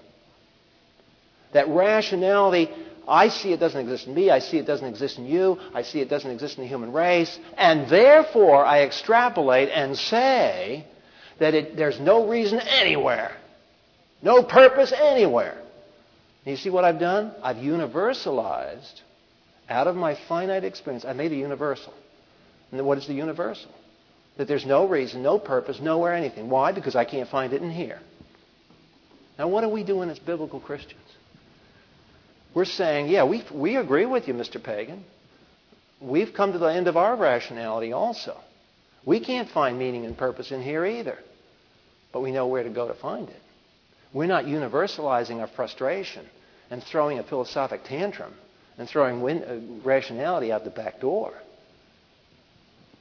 [1.53, 2.71] That rationality,
[3.09, 5.83] I see it doesn't exist in me, I see it doesn't exist in you, I
[5.83, 10.87] see it doesn't exist in the human race, and therefore I extrapolate and say
[11.39, 13.35] that it, there's no reason anywhere,
[14.23, 15.57] no purpose anywhere.
[16.45, 17.33] And you see what I've done?
[17.43, 19.01] I've universalized
[19.69, 21.93] out of my finite experience, I made a universal.
[22.73, 23.71] And what is the universal?
[24.37, 26.49] That there's no reason, no purpose, nowhere, anything.
[26.49, 26.73] Why?
[26.73, 28.01] Because I can't find it in here.
[29.39, 31.01] Now, what are we doing as biblical Christians?
[32.55, 34.63] We're saying, yeah, we, we agree with you, Mr.
[34.63, 35.05] Pagan.
[36.01, 38.37] We've come to the end of our rationality also.
[39.05, 41.19] We can't find meaning and purpose in here either.
[42.13, 43.43] But we know where to go to find it.
[44.13, 46.27] We're not universalizing our frustration
[46.71, 48.33] and throwing a philosophic tantrum
[48.79, 51.33] and throwing win- uh, rationality out the back door.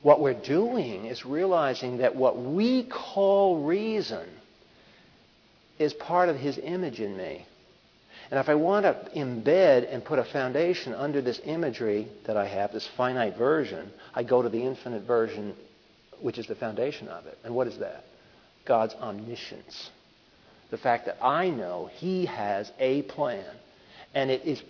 [0.02, 4.28] What we're doing is realizing that what we call reason
[5.80, 7.46] is part of His image in me.
[8.30, 12.46] And if I want to embed and put a foundation under this imagery that I
[12.46, 15.56] have, this finite version, I go to the infinite version,
[16.22, 17.38] which is the foundation of it.
[17.46, 18.04] And what is that?
[18.66, 19.90] God's omniscience.
[20.72, 23.46] The fact that I know He has a plan.
[24.14, 24.62] And it is,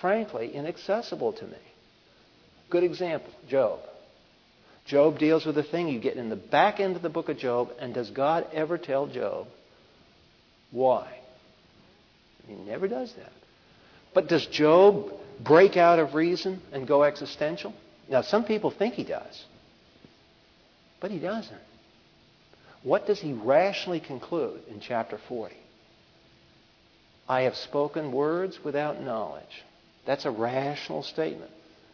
[0.00, 1.58] frankly, inaccessible to me.
[2.70, 3.80] Good example Job.
[4.86, 5.88] Job deals with a thing.
[5.88, 8.78] You get in the back end of the book of Job, and does God ever
[8.78, 9.46] tell Job
[10.70, 11.21] why?
[12.46, 13.32] He never does that.
[14.14, 17.72] But does Job break out of reason and go existential?
[18.08, 19.44] Now, some people think he does,
[21.00, 21.60] but he doesn't.
[22.82, 25.54] What does he rationally conclude in chapter 40?
[27.28, 29.62] I have spoken words without knowledge.
[30.04, 31.50] That's a rational statement.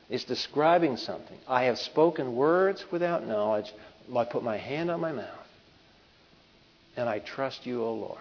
[0.09, 1.37] It's describing something.
[1.47, 3.71] I have spoken words without knowledge.
[4.17, 5.27] I put my hand on my mouth.
[6.97, 8.19] And I trust you, O Lord.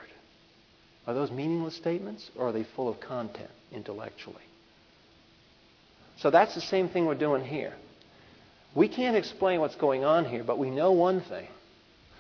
[1.07, 4.35] Are those meaningless statements or are they full of content intellectually?
[6.17, 7.73] So that's the same thing we're doing here.
[8.75, 11.47] We can't explain what's going on here, but we know one thing.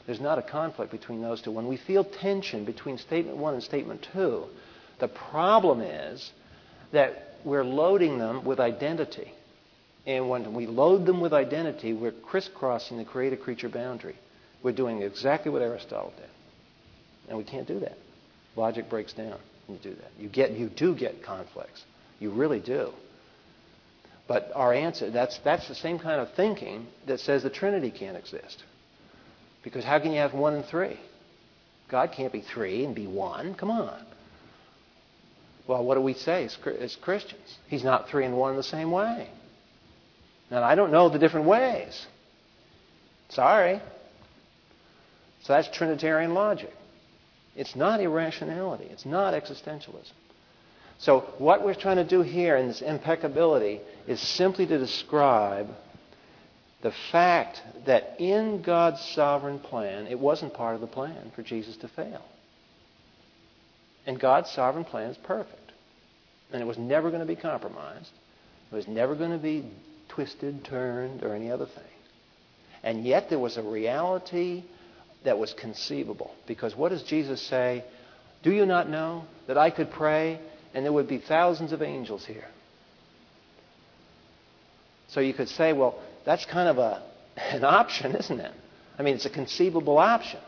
[0.05, 1.51] There's not a conflict between those two.
[1.51, 4.45] When we feel tension between statement one and statement two,
[4.99, 6.31] the problem is
[6.93, 9.33] that we're loading them with identity.
[10.05, 14.15] And when we load them with identity, we're crisscrossing the creator creature boundary.
[14.63, 16.29] We're doing exactly what Aristotle did.
[17.27, 17.97] And we can't do that.
[18.57, 20.11] Logic breaks down when you do that.
[20.19, 21.83] You, get, you do get conflicts.
[22.19, 22.91] You really do.
[24.27, 28.17] But our answer, that's, that's the same kind of thinking that says the Trinity can't
[28.17, 28.63] exist.
[29.63, 30.99] Because how can you have one and three?
[31.89, 33.53] God can't be three and be one.
[33.53, 34.03] Come on.
[35.67, 37.57] Well, what do we say as, as Christians?
[37.67, 39.29] He's not three and one in the same way.
[40.49, 42.05] Now, I don't know the different ways.
[43.29, 43.81] Sorry.
[45.43, 46.73] So that's Trinitarian logic.
[47.57, 48.85] It's not irrationality.
[48.85, 50.13] It's not existentialism.
[50.99, 55.67] So what we're trying to do here in this impeccability is simply to describe
[56.81, 61.75] the fact that in God's sovereign plan, it wasn't part of the plan for Jesus
[61.77, 62.23] to fail.
[64.05, 65.71] And God's sovereign plan is perfect.
[66.53, 68.11] And it was never going to be compromised.
[68.71, 69.65] It was never going to be
[70.09, 71.83] twisted, turned, or any other thing.
[72.83, 74.63] And yet there was a reality
[75.27, 76.33] that was conceivable.
[76.47, 77.83] Because what does Jesus say?
[78.43, 80.39] Do you not know that I could pray
[80.73, 82.47] and there would be thousands of angels here?
[85.09, 87.03] So you could say, well, that's kind of a,
[87.51, 88.53] an option, isn't it?
[88.97, 90.39] I mean, it's a conceivable option.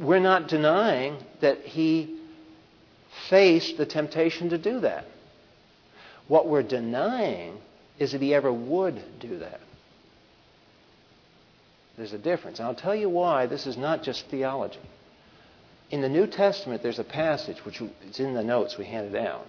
[0.00, 2.20] We're not denying that he
[3.28, 5.04] faced the temptation to do that.
[6.28, 7.58] What we're denying
[7.98, 9.60] is that he ever would do that.
[11.96, 12.58] There's a difference.
[12.58, 14.80] And I'll tell you why this is not just theology.
[15.90, 19.46] In the New Testament, there's a passage, which is in the notes we handed out,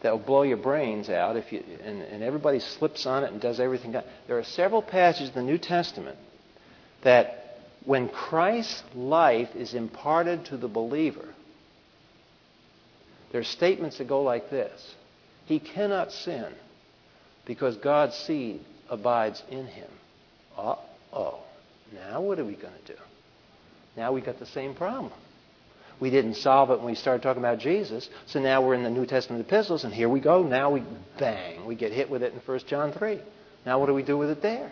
[0.00, 3.40] that will blow your brains out if you, and, and everybody slips on it and
[3.40, 3.92] does everything.
[3.92, 6.16] There are several passages in the New Testament
[7.02, 11.34] that when Christ's life is imparted to the believer,
[13.32, 14.94] there are statements that go like this
[15.46, 16.46] He cannot sin
[17.44, 19.90] because God's seed abides in him.
[20.56, 20.76] Uh
[21.12, 21.40] oh.
[21.92, 22.98] Now what are we going to do?
[23.96, 25.12] Now we got the same problem.
[26.00, 28.90] We didn't solve it when we started talking about Jesus, so now we're in the
[28.90, 30.44] New Testament epistles, and here we go.
[30.44, 30.84] Now we
[31.18, 33.18] bang, we get hit with it in 1 John 3.
[33.66, 34.70] Now what do we do with it there?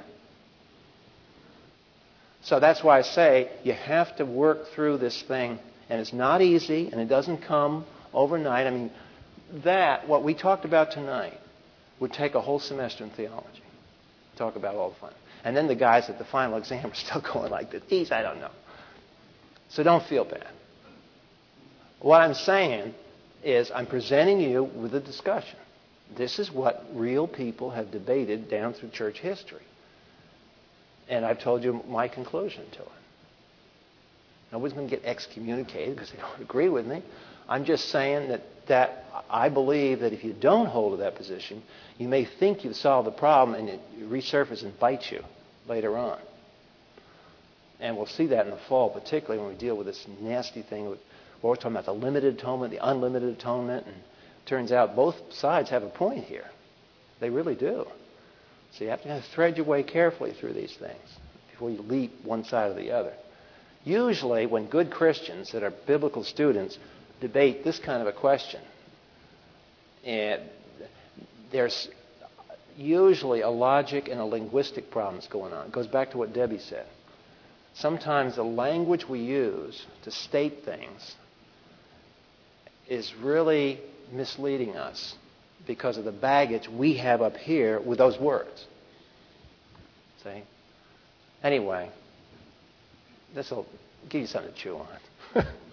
[2.42, 6.42] So that's why I say you have to work through this thing, and it's not
[6.42, 7.84] easy, and it doesn't come
[8.14, 8.68] overnight.
[8.68, 8.92] I mean,
[9.64, 11.38] that, what we talked about tonight,
[11.98, 13.62] would take a whole semester in theology.
[14.32, 15.12] To talk about all the fun.
[15.46, 17.80] And then the guys at the final exam are still going like this.
[17.88, 18.50] Geez, I don't know.
[19.68, 20.48] So don't feel bad.
[22.00, 22.92] What I'm saying
[23.44, 25.56] is I'm presenting you with a discussion.
[26.16, 29.62] This is what real people have debated down through church history.
[31.08, 32.88] And I've told you my conclusion to it.
[34.50, 37.04] Nobody's going to get excommunicated because they don't agree with me.
[37.48, 41.62] I'm just saying that, that I believe that if you don't hold to that position,
[41.98, 45.22] you may think you've solved the problem and it resurfaces and bites you
[45.68, 46.18] later on.
[47.78, 50.86] And we'll see that in the fall, particularly when we deal with this nasty thing.
[50.86, 50.98] Well,
[51.42, 53.96] we're talking about the limited atonement, the unlimited atonement, and
[54.46, 56.46] turns out both sides have a point here.
[57.20, 57.86] They really do.
[58.72, 61.18] So you have to thread your way carefully through these things
[61.50, 63.12] before you leap one side or the other.
[63.84, 66.78] Usually, when good Christians that are biblical students
[67.20, 68.60] debate this kind of a question,
[70.04, 70.42] and
[71.52, 71.88] there's
[72.76, 75.66] usually a logic and a linguistic problem that's going on.
[75.66, 76.86] It goes back to what Debbie said.
[77.74, 81.16] Sometimes the language we use to state things
[82.88, 83.80] is really
[84.12, 85.14] misleading us
[85.66, 88.66] because of the baggage we have up here with those words.
[90.22, 90.42] See?
[91.42, 91.90] Anyway,
[93.34, 93.66] this will
[94.08, 95.46] give you something to chew on.